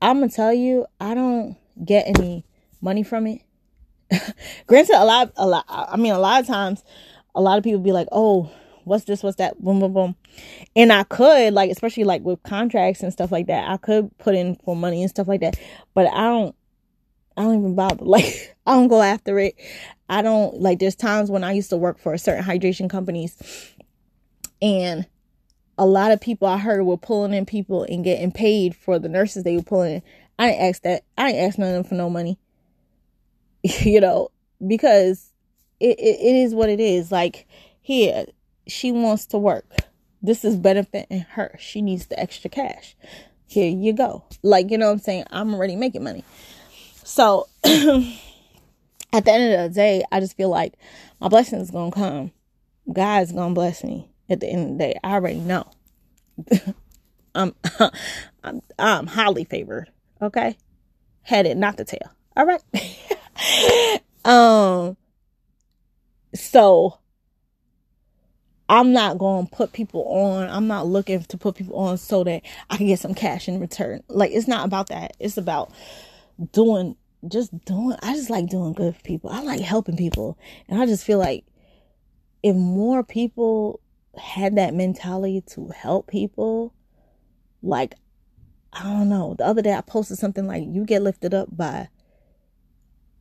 I'm 0.00 0.18
going 0.18 0.30
to 0.30 0.36
tell 0.36 0.52
you, 0.52 0.86
I 1.00 1.14
don't 1.14 1.56
get 1.84 2.06
any 2.06 2.44
money 2.80 3.02
from 3.02 3.26
it. 3.26 3.42
Granted, 4.66 4.94
a 4.94 5.04
lot, 5.04 5.32
a 5.36 5.46
lot, 5.46 5.64
I 5.68 5.96
mean, 5.96 6.12
a 6.12 6.18
lot 6.18 6.40
of 6.40 6.46
times, 6.46 6.84
a 7.34 7.40
lot 7.40 7.58
of 7.58 7.64
people 7.64 7.80
be 7.80 7.92
like, 7.92 8.06
oh, 8.12 8.50
what's 8.84 9.04
this, 9.04 9.22
what's 9.22 9.38
that, 9.38 9.60
boom, 9.60 9.80
boom, 9.80 9.92
boom. 9.92 10.16
And 10.76 10.92
I 10.92 11.02
could, 11.02 11.52
like, 11.52 11.70
especially 11.70 12.04
like 12.04 12.22
with 12.22 12.42
contracts 12.42 13.02
and 13.02 13.12
stuff 13.12 13.32
like 13.32 13.46
that, 13.46 13.68
I 13.68 13.76
could 13.76 14.16
put 14.18 14.34
in 14.34 14.56
for 14.64 14.76
money 14.76 15.02
and 15.02 15.10
stuff 15.10 15.26
like 15.26 15.40
that. 15.40 15.58
But 15.94 16.06
I 16.12 16.28
don't, 16.28 16.54
I 17.36 17.42
don't 17.42 17.58
even 17.58 17.74
bother. 17.74 18.04
Like, 18.04 18.56
I 18.66 18.74
don't 18.74 18.88
go 18.88 19.02
after 19.02 19.38
it. 19.38 19.56
I 20.08 20.22
don't 20.22 20.60
like 20.60 20.78
there's 20.78 20.94
times 20.94 21.30
when 21.30 21.44
I 21.44 21.52
used 21.52 21.70
to 21.70 21.76
work 21.76 21.98
for 21.98 22.16
certain 22.16 22.44
hydration 22.44 22.88
companies 22.88 23.74
and 24.62 25.06
a 25.78 25.86
lot 25.86 26.12
of 26.12 26.20
people 26.20 26.48
I 26.48 26.58
heard 26.58 26.84
were 26.84 26.96
pulling 26.96 27.34
in 27.34 27.44
people 27.44 27.84
and 27.84 28.04
getting 28.04 28.32
paid 28.32 28.74
for 28.74 28.98
the 28.98 29.08
nurses 29.08 29.44
they 29.44 29.56
were 29.56 29.62
pulling 29.62 29.96
in. 29.96 30.02
I 30.38 30.50
didn't 30.50 30.62
ask 30.62 30.82
that. 30.82 31.04
I 31.18 31.32
didn't 31.32 31.46
ask 31.46 31.58
none 31.58 31.68
of 31.68 31.74
them 31.74 31.84
for 31.84 31.94
no 31.94 32.08
money. 32.08 32.38
you 33.62 34.00
know, 34.00 34.30
because 34.66 35.32
it, 35.80 35.98
it, 35.98 36.20
it 36.20 36.36
is 36.36 36.54
what 36.54 36.68
it 36.68 36.80
is. 36.80 37.12
Like 37.12 37.46
here, 37.80 38.26
she 38.66 38.92
wants 38.92 39.26
to 39.26 39.38
work. 39.38 39.66
This 40.22 40.44
is 40.44 40.56
benefiting 40.56 41.20
her. 41.30 41.56
She 41.58 41.82
needs 41.82 42.06
the 42.06 42.18
extra 42.18 42.50
cash. 42.50 42.96
Here 43.46 43.70
you 43.70 43.92
go. 43.92 44.24
Like, 44.42 44.70
you 44.70 44.78
know 44.78 44.86
what 44.86 44.92
I'm 44.92 44.98
saying? 44.98 45.24
I'm 45.30 45.54
already 45.54 45.76
making 45.76 46.02
money. 46.02 46.24
So 47.06 47.48
at 47.64 49.24
the 49.24 49.32
end 49.32 49.54
of 49.54 49.70
the 49.70 49.74
day, 49.74 50.02
I 50.10 50.18
just 50.18 50.36
feel 50.36 50.48
like 50.48 50.74
my 51.20 51.28
blessing 51.28 51.60
is 51.60 51.70
gonna 51.70 51.92
come. 51.92 52.32
God's 52.92 53.30
gonna 53.30 53.54
bless 53.54 53.84
me 53.84 54.10
at 54.28 54.40
the 54.40 54.48
end 54.48 54.62
of 54.62 54.72
the 54.72 54.84
day. 54.84 54.98
I 55.04 55.12
already 55.14 55.38
know. 55.38 55.70
I'm, 57.36 57.54
I'm 58.42 58.60
I'm 58.76 59.06
highly 59.06 59.44
favored. 59.44 59.88
Okay, 60.20 60.56
headed, 61.22 61.56
not 61.56 61.76
the 61.76 61.84
tail. 61.84 62.10
All 62.36 62.44
right. 62.44 62.62
um. 64.24 64.96
So 66.34 66.98
I'm 68.68 68.92
not 68.92 69.16
going 69.16 69.46
to 69.46 69.54
put 69.54 69.72
people 69.72 70.02
on. 70.08 70.50
I'm 70.50 70.66
not 70.66 70.88
looking 70.88 71.22
to 71.22 71.38
put 71.38 71.54
people 71.54 71.76
on 71.76 71.98
so 71.98 72.24
that 72.24 72.42
I 72.68 72.76
can 72.76 72.88
get 72.88 72.98
some 72.98 73.14
cash 73.14 73.48
in 73.48 73.60
return. 73.60 74.02
Like 74.08 74.32
it's 74.32 74.48
not 74.48 74.66
about 74.66 74.88
that. 74.88 75.16
It's 75.20 75.36
about 75.36 75.70
doing 76.52 76.96
just 77.28 77.64
doing 77.64 77.96
I 78.02 78.14
just 78.14 78.30
like 78.30 78.48
doing 78.48 78.72
good 78.72 78.94
for 78.94 79.02
people. 79.02 79.30
I 79.30 79.42
like 79.42 79.60
helping 79.60 79.96
people. 79.96 80.38
And 80.68 80.80
I 80.80 80.86
just 80.86 81.04
feel 81.04 81.18
like 81.18 81.44
if 82.42 82.54
more 82.54 83.02
people 83.02 83.80
had 84.16 84.56
that 84.56 84.74
mentality 84.74 85.42
to 85.48 85.68
help 85.68 86.08
people, 86.08 86.74
like 87.62 87.94
I 88.72 88.82
don't 88.82 89.08
know. 89.08 89.34
The 89.38 89.46
other 89.46 89.62
day 89.62 89.74
I 89.74 89.80
posted 89.80 90.18
something 90.18 90.46
like 90.46 90.64
you 90.66 90.84
get 90.84 91.02
lifted 91.02 91.34
up 91.34 91.54
by 91.56 91.88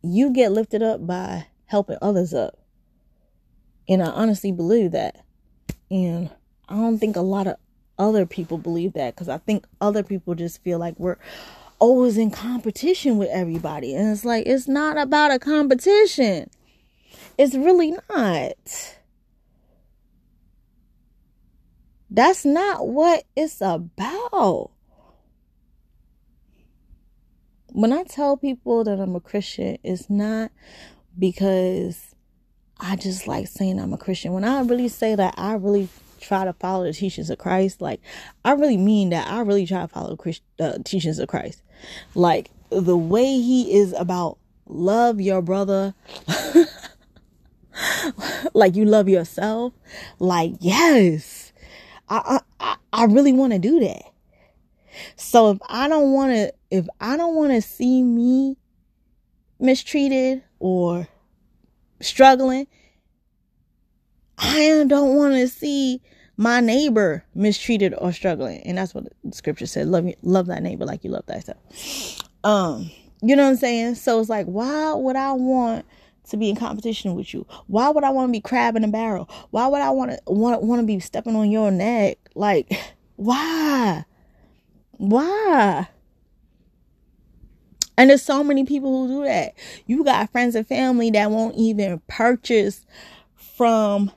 you 0.04 0.32
get 0.32 0.52
lifted 0.52 0.84
up 0.84 1.06
by 1.06 1.48
helping 1.66 1.98
others 2.02 2.34
up. 2.34 2.60
And 3.88 4.04
I 4.04 4.08
honestly 4.08 4.52
believe 4.52 4.92
that. 4.92 5.24
And 5.90 6.30
I 6.68 6.76
don't 6.76 7.00
think 7.00 7.16
a 7.16 7.22
lot 7.22 7.48
of 7.48 7.58
other 7.98 8.26
people 8.26 8.58
believe 8.58 8.94
that 8.94 9.16
because 9.16 9.30
I 9.30 9.38
think 9.38 9.66
other 9.80 10.04
people 10.04 10.36
just 10.36 10.62
feel 10.64 10.80
like 10.80 10.96
we're 10.98 11.18
always 11.86 12.18
in 12.18 12.32
competition 12.32 13.20
with 13.20 13.30
everybody. 13.30 13.94
And 13.94 14.12
it's 14.12 14.26
like, 14.26 14.48
it's 14.48 14.68
not 14.68 14.98
about 14.98 15.30
a 15.30 15.38
competition. 15.38 16.50
It's 17.38 17.54
really 17.54 17.94
not. 18.10 18.96
That's 22.10 22.44
not 22.44 22.88
what 22.88 23.26
it's 23.36 23.62
about. 23.62 24.72
When 27.68 27.94
I 27.94 28.04
tell 28.04 28.36
people 28.36 28.84
that 28.86 29.00
I'm 29.00 29.16
a 29.16 29.20
Christian, 29.20 29.78
it's 29.84 30.10
not 30.10 30.50
because 31.20 32.16
I 32.80 32.96
just 32.96 33.28
like 33.28 33.48
saying 33.48 33.80
I'm 33.80 33.94
a 33.94 33.98
Christian. 33.98 34.34
When 34.34 34.44
I 34.44 34.62
really 34.62 34.88
say 34.88 35.14
that, 35.14 35.36
I 35.38 35.54
really 35.54 35.90
try 36.26 36.46
to 36.46 36.54
follow 36.54 36.84
the 36.84 36.94
teachings 36.94 37.30
of 37.30 37.38
Christ. 37.38 37.82
Like, 37.82 38.02
I 38.44 38.52
really 38.52 38.78
mean 38.78 39.10
that. 39.10 39.28
I 39.28 39.42
really 39.42 39.66
try 39.66 39.82
to 39.82 39.88
follow 39.88 40.16
the 40.16 40.40
uh, 40.60 40.78
teachings 40.84 41.20
of 41.20 41.28
Christ. 41.28 41.62
Like, 42.14 42.52
the 42.70 42.98
way 42.98 43.26
he 43.26 43.78
is 43.78 43.94
about 43.94 44.38
love 44.68 45.22
your 45.22 45.44
brother 45.44 45.94
like 48.54 48.76
you 48.76 48.86
love 48.86 49.10
yourself. 49.10 49.74
Like, 50.20 50.54
yes, 50.60 51.54
I, 52.10 52.40
I, 52.60 52.76
I 52.94 53.06
really 53.06 53.34
want 53.34 53.54
to 53.54 53.60
do 53.60 53.80
that. 53.82 54.04
So 55.18 55.52
if 55.52 55.58
I 55.68 55.88
don't 55.88 56.14
want 56.14 56.32
to, 56.32 56.54
if 56.72 56.88
I 57.00 57.18
don't 57.18 57.36
want 57.36 57.52
to 57.52 57.62
see 57.62 58.02
me 58.02 58.58
mistreated 59.60 60.44
or 60.60 61.08
struggling, 62.00 62.68
I 64.38 64.86
don't 64.88 65.16
want 65.16 65.34
to 65.34 65.48
see 65.48 66.02
my 66.38 66.60
neighbor 66.60 67.24
mistreated 67.34 67.94
or 67.98 68.12
struggling. 68.12 68.62
And 68.62 68.78
that's 68.78 68.94
what 68.94 69.06
the 69.24 69.32
scripture 69.32 69.66
said. 69.66 69.88
Love 69.88 70.08
love 70.22 70.48
that 70.48 70.64
neighbor 70.64 70.86
like 70.86 71.04
you 71.04 71.12
love 71.12 71.26
thyself. 71.26 71.58
Um, 72.44 72.92
You 73.22 73.36
know 73.36 73.44
what 73.44 73.50
I'm 73.50 73.56
saying? 73.56 73.96
So 73.96 74.20
it's 74.20 74.30
like, 74.30 74.46
why 74.46 74.94
would 74.94 75.16
I 75.16 75.32
want 75.32 75.86
to 76.30 76.38
be 76.38 76.50
in 76.50 76.56
competition 76.56 77.16
with 77.16 77.34
you? 77.34 77.48
Why 77.68 77.90
would 77.90 78.04
I 78.04 78.10
want 78.10 78.28
to 78.30 78.32
be 78.32 78.42
crabbing 78.42 78.84
a 78.84 78.88
barrel? 78.88 79.30
Why 79.52 79.68
would 79.68 79.82
I 79.82 79.90
want 79.90 80.12
to 80.12 80.20
want 80.28 80.62
want 80.62 80.82
to 80.82 80.86
be 80.86 81.00
stepping 81.00 81.36
on 81.36 81.50
your 81.50 81.72
neck? 81.72 82.18
Like, 82.36 82.72
why? 83.16 84.06
Why? 84.92 85.88
And 87.98 88.10
there's 88.10 88.22
so 88.22 88.44
many 88.44 88.66
people 88.66 89.08
who 89.08 89.22
do 89.22 89.24
that. 89.26 89.54
You 89.88 90.04
got 90.04 90.32
friends 90.32 90.54
and 90.56 90.68
family 90.68 91.10
that 91.12 91.32
won't 91.32 91.56
even 91.56 92.02
purchase 92.08 92.86
from 93.36 94.12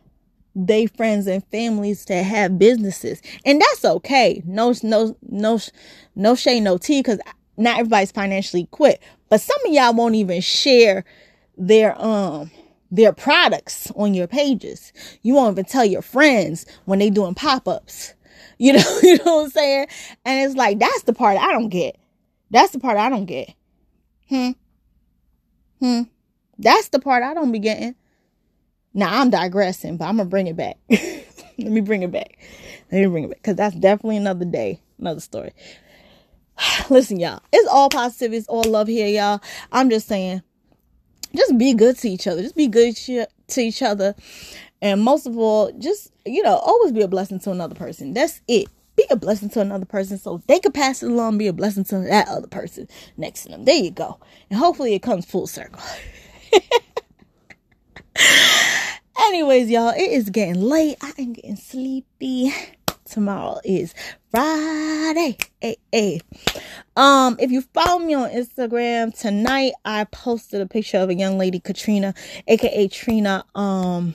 they 0.58 0.86
friends 0.86 1.26
and 1.28 1.44
families 1.46 2.04
to 2.06 2.22
have 2.22 2.58
businesses. 2.58 3.22
And 3.44 3.60
that's 3.60 3.84
okay. 3.84 4.42
No 4.44 4.74
no 4.82 5.16
no 5.28 5.60
no 6.16 6.34
shade 6.34 6.60
no 6.60 6.78
tea 6.78 7.02
cuz 7.02 7.20
not 7.56 7.78
everybody's 7.78 8.12
financially 8.12 8.62
equipped. 8.64 9.02
But 9.28 9.40
some 9.40 9.58
of 9.66 9.72
y'all 9.72 9.94
won't 9.94 10.16
even 10.16 10.40
share 10.40 11.04
their 11.56 12.00
um 12.02 12.50
their 12.90 13.12
products 13.12 13.92
on 13.96 14.14
your 14.14 14.26
pages. 14.26 14.92
You 15.22 15.34
won't 15.34 15.54
even 15.54 15.64
tell 15.66 15.84
your 15.84 16.02
friends 16.02 16.66
when 16.86 16.98
they 16.98 17.10
doing 17.10 17.34
pop-ups. 17.34 18.14
You 18.60 18.72
know, 18.72 18.98
you 19.04 19.18
know 19.18 19.36
what 19.36 19.44
I'm 19.44 19.50
saying? 19.50 19.86
And 20.24 20.44
it's 20.44 20.56
like 20.56 20.80
that's 20.80 21.04
the 21.04 21.12
part 21.12 21.38
I 21.38 21.52
don't 21.52 21.68
get. 21.68 21.96
That's 22.50 22.72
the 22.72 22.80
part 22.80 22.96
I 22.96 23.08
don't 23.08 23.26
get. 23.26 23.54
Hmm. 24.28 24.50
Hmm. 25.80 26.02
That's 26.58 26.88
the 26.88 26.98
part 26.98 27.22
I 27.22 27.34
don't 27.34 27.52
be 27.52 27.60
getting. 27.60 27.94
Now 28.98 29.20
I'm 29.20 29.30
digressing, 29.30 29.96
but 29.96 30.06
I'm 30.06 30.16
gonna 30.16 30.28
bring 30.28 30.48
it 30.48 30.56
back. 30.56 30.76
Let 30.90 31.70
me 31.70 31.80
bring 31.80 32.02
it 32.02 32.10
back. 32.10 32.36
Let 32.90 32.98
me 32.98 33.06
bring 33.06 33.24
it 33.24 33.30
back. 33.30 33.42
Cause 33.44 33.54
that's 33.54 33.76
definitely 33.76 34.16
another 34.16 34.44
day, 34.44 34.80
another 34.98 35.20
story. 35.20 35.52
Listen, 36.90 37.20
y'all. 37.20 37.40
It's 37.52 37.68
all 37.68 37.90
positive, 37.90 38.32
it's 38.32 38.48
all 38.48 38.64
love 38.64 38.88
here, 38.88 39.06
y'all. 39.06 39.40
I'm 39.70 39.88
just 39.88 40.08
saying, 40.08 40.42
just 41.32 41.56
be 41.56 41.74
good 41.74 41.96
to 41.98 42.08
each 42.08 42.26
other. 42.26 42.42
Just 42.42 42.56
be 42.56 42.66
good 42.66 42.96
to 42.96 43.60
each 43.60 43.82
other. 43.82 44.16
And 44.82 45.00
most 45.00 45.28
of 45.28 45.38
all, 45.38 45.70
just, 45.78 46.12
you 46.26 46.42
know, 46.42 46.56
always 46.56 46.90
be 46.90 47.02
a 47.02 47.08
blessing 47.08 47.38
to 47.40 47.52
another 47.52 47.76
person. 47.76 48.14
That's 48.14 48.40
it 48.48 48.66
be 48.96 49.06
a 49.10 49.16
blessing 49.16 49.50
to 49.50 49.60
another 49.60 49.86
person 49.86 50.18
so 50.18 50.42
they 50.48 50.58
could 50.58 50.74
pass 50.74 51.04
it 51.04 51.08
along, 51.08 51.38
be 51.38 51.46
a 51.46 51.52
blessing 51.52 51.84
to 51.84 52.00
that 52.00 52.26
other 52.26 52.48
person 52.48 52.88
next 53.16 53.44
to 53.44 53.50
them. 53.50 53.64
There 53.64 53.76
you 53.76 53.92
go. 53.92 54.18
And 54.50 54.58
hopefully 54.58 54.94
it 54.94 55.02
comes 55.02 55.24
full 55.24 55.46
circle. 55.46 55.80
Anyways, 59.18 59.68
y'all, 59.68 59.90
it 59.90 60.00
is 60.00 60.30
getting 60.30 60.62
late. 60.62 60.96
I 61.02 61.12
am 61.18 61.32
getting 61.32 61.56
sleepy. 61.56 62.54
Tomorrow 63.04 63.60
is 63.64 63.92
Friday. 64.30 65.36
Hey, 65.60 65.76
hey. 65.90 66.20
Um, 66.96 67.36
if 67.40 67.50
you 67.50 67.62
follow 67.62 67.98
me 67.98 68.14
on 68.14 68.30
Instagram 68.30 69.18
tonight, 69.18 69.72
I 69.84 70.04
posted 70.04 70.60
a 70.60 70.66
picture 70.66 70.98
of 70.98 71.10
a 71.10 71.14
young 71.14 71.36
lady, 71.36 71.58
Katrina, 71.58 72.14
aka 72.46 72.86
Trina. 72.88 73.44
Um, 73.54 74.14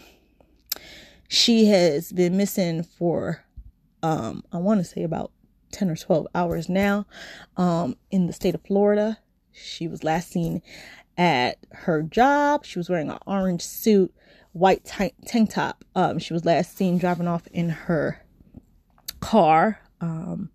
she 1.28 1.66
has 1.66 2.12
been 2.14 2.38
missing 2.38 2.84
for 2.84 3.43
um, 4.04 4.43
I 4.51 4.58
want 4.58 4.80
to 4.80 4.86
say 4.86 5.04
about 5.04 5.32
10 5.72 5.89
or 5.89 5.95
12 5.95 6.28
hours 6.34 6.70
now 6.70 7.06
um, 7.58 7.97
in 8.10 8.28
the 8.28 8.34
state 8.34 8.56
of 8.56 8.62
Florida. 8.62 9.18
She 9.51 9.88
was 9.88 10.04
last 10.04 10.30
seen 10.30 10.62
at 11.18 11.58
her 11.72 12.01
job. 12.04 12.66
She 12.66 12.80
was 12.80 12.89
wearing 12.89 13.10
an 13.10 13.20
orange 13.26 13.62
suit, 13.64 14.14
white 14.54 14.86
tank 14.86 15.49
top. 15.49 15.84
Um, 15.95 16.20
she 16.20 16.34
was 16.34 16.45
last 16.45 16.78
seen 16.78 16.97
driving 16.97 17.28
off 17.28 17.45
in 17.47 17.70
her 17.70 18.24
car. 19.20 19.80
Um, 19.99 20.49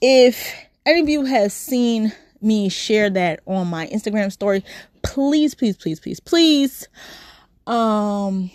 if 0.00 0.54
any 0.86 1.00
of 1.00 1.08
you 1.08 1.24
have 1.24 1.52
seen 1.52 2.12
me 2.40 2.68
share 2.68 3.10
that 3.10 3.40
on 3.46 3.68
my 3.68 3.86
Instagram 3.88 4.32
story, 4.32 4.64
please, 5.02 5.54
please, 5.54 5.76
please, 5.76 6.00
please, 6.00 6.20
please, 6.20 6.88
um, 7.66 8.50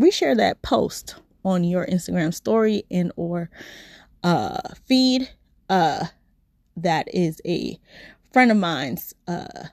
reshare 0.00 0.36
that 0.36 0.62
post 0.62 1.16
on 1.44 1.64
your 1.64 1.86
Instagram 1.86 2.32
story 2.32 2.84
and 2.90 3.12
or 3.16 3.50
uh, 4.22 4.58
feed. 4.86 5.28
Uh, 5.68 6.06
that 6.76 7.12
is 7.14 7.40
a 7.46 7.78
friend 8.32 8.50
of 8.50 8.56
mine's 8.56 9.14
uh, 9.26 9.64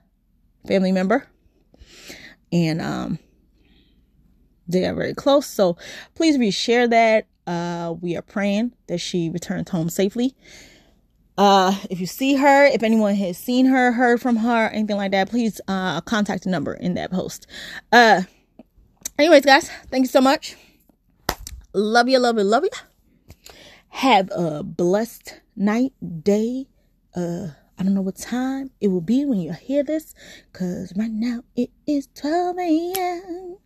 family 0.68 0.91
member, 0.91 1.28
and 2.53 2.81
um, 2.81 3.19
they 4.67 4.85
are 4.85 4.93
very 4.93 5.13
close. 5.13 5.47
So 5.47 5.75
please 6.15 6.37
reshare 6.37 6.89
that. 6.89 7.27
Uh, 7.45 7.95
we 7.99 8.15
are 8.15 8.21
praying 8.21 8.71
that 8.87 8.99
she 8.99 9.29
returns 9.29 9.69
home 9.69 9.89
safely. 9.89 10.33
Uh, 11.37 11.75
if 11.89 11.99
you 11.99 12.05
see 12.05 12.35
her, 12.35 12.65
if 12.65 12.83
anyone 12.83 13.15
has 13.15 13.37
seen 13.37 13.65
her, 13.65 13.91
heard 13.91 14.21
from 14.21 14.37
her, 14.37 14.69
anything 14.69 14.95
like 14.95 15.11
that, 15.11 15.29
please 15.29 15.59
uh, 15.67 15.99
contact 16.01 16.43
the 16.43 16.49
number 16.49 16.73
in 16.75 16.93
that 16.93 17.11
post. 17.11 17.47
Uh, 17.91 18.21
anyways, 19.17 19.43
guys, 19.43 19.69
thank 19.89 20.03
you 20.03 20.07
so 20.07 20.21
much. 20.21 20.55
Love 21.73 22.07
you, 22.07 22.19
love 22.19 22.37
you, 22.37 22.43
love 22.43 22.63
you. 22.63 22.69
Have 23.89 24.29
a 24.31 24.63
blessed 24.63 25.41
night, 25.55 25.91
day. 26.23 26.67
Uh, 27.15 27.47
I 27.78 27.84
don't 27.84 27.93
know 27.93 28.01
what 28.01 28.15
time 28.15 28.71
it 28.80 28.89
will 28.89 29.01
be 29.01 29.26
when 29.26 29.39
you 29.39 29.51
hear 29.53 29.84
this, 29.84 30.13
cause 30.53 30.93
right 30.95 31.11
now 31.11 31.43
it 31.55 31.71
is 31.88 32.07
12 32.15 32.57
a.m. 32.59 33.57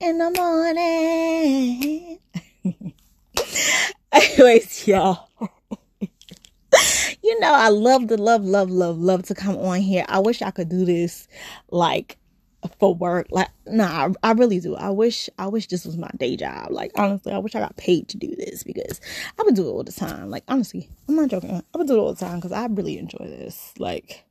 in 0.00 0.18
the 0.18 0.30
morning. 0.30 2.18
Anyways, 4.12 4.86
y'all. 4.86 5.28
you 7.22 7.40
know, 7.40 7.52
I 7.52 7.68
love 7.68 8.08
to 8.08 8.16
love, 8.16 8.44
love, 8.44 8.70
love, 8.70 8.98
love 8.98 9.22
to 9.24 9.34
come 9.34 9.56
on 9.56 9.80
here. 9.80 10.04
I 10.08 10.18
wish 10.18 10.42
I 10.42 10.50
could 10.50 10.68
do 10.68 10.84
this 10.84 11.26
like 11.70 12.18
for 12.78 12.94
work. 12.94 13.26
Like, 13.30 13.48
nah, 13.66 14.08
I, 14.22 14.30
I, 14.30 14.32
really 14.32 14.60
do. 14.60 14.76
I 14.76 14.90
wish, 14.90 15.28
I 15.38 15.46
wish 15.46 15.68
this 15.68 15.84
was 15.84 15.96
my 15.96 16.10
day 16.16 16.36
job. 16.36 16.70
Like, 16.70 16.92
honestly, 16.96 17.32
I 17.32 17.38
wish 17.38 17.54
I 17.54 17.60
got 17.60 17.76
paid 17.76 18.08
to 18.08 18.16
do 18.16 18.34
this 18.36 18.62
because 18.62 19.00
I 19.38 19.42
would 19.42 19.54
do 19.54 19.68
it 19.68 19.70
all 19.70 19.84
the 19.84 19.92
time. 19.92 20.30
Like, 20.30 20.44
honestly, 20.48 20.88
I'm 21.08 21.16
not 21.16 21.28
joking. 21.28 21.62
I 21.74 21.78
would 21.78 21.86
do 21.86 21.96
it 21.96 21.98
all 21.98 22.14
the 22.14 22.24
time 22.24 22.36
because 22.36 22.52
I 22.52 22.66
really 22.66 22.98
enjoy 22.98 23.24
this. 23.26 23.74
Like, 23.78 24.24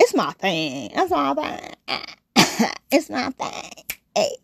it's 0.00 0.14
my 0.14 0.32
thing. 0.32 0.90
It's 0.94 1.10
my 1.10 1.34
thing. 1.34 2.70
it's 2.90 3.10
my 3.10 3.30
thing. 3.30 3.72
Hey. 4.14 4.36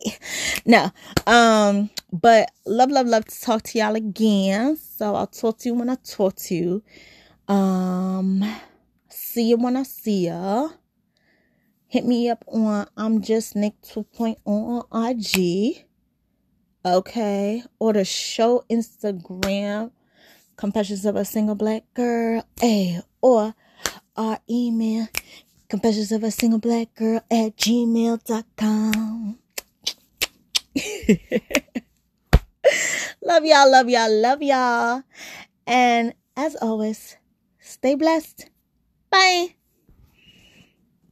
No. 0.66 0.90
Um, 1.26 1.90
but 2.12 2.50
love, 2.66 2.90
love, 2.90 3.06
love 3.06 3.24
to 3.24 3.40
talk 3.40 3.62
to 3.64 3.78
y'all 3.78 3.96
again. 3.96 4.76
So 4.76 5.14
I'll 5.14 5.26
talk 5.26 5.58
to 5.58 5.68
you 5.68 5.74
when 5.74 5.90
I 5.90 5.96
talk 5.96 6.36
to 6.36 6.54
you. 6.54 6.82
Um, 7.48 8.44
see 9.08 9.48
you 9.48 9.56
when 9.56 9.76
I 9.76 9.82
see 9.82 10.26
ya 10.26 10.68
hit 11.94 12.04
me 12.04 12.28
up 12.28 12.44
on 12.48 12.86
I'm 12.96 13.22
just 13.22 13.54
Nick 13.54 13.80
2.0 13.82 14.36
on 14.44 14.82
IG. 14.90 15.84
Okay. 16.84 17.62
Or 17.78 17.92
the 17.92 18.04
show 18.04 18.64
Instagram, 18.68 19.92
Confessions 20.56 21.04
of 21.04 21.14
a 21.14 21.24
Single 21.24 21.54
Black 21.54 21.84
Girl. 21.94 22.44
A 22.60 23.00
or 23.22 23.54
our 24.16 24.40
email, 24.50 25.06
Confessions 25.68 26.10
of 26.10 26.24
a 26.24 26.32
Single 26.32 26.58
Black 26.58 26.92
Girl 26.96 27.20
at 27.30 27.56
gmail.com. 27.56 29.38
love 33.22 33.44
y'all, 33.44 33.70
love 33.70 33.88
y'all, 33.88 34.20
love 34.20 34.42
y'all. 34.42 35.04
And 35.64 36.12
as 36.36 36.56
always, 36.60 37.16
stay 37.60 37.94
blessed. 37.94 38.50
Bye. 39.10 39.54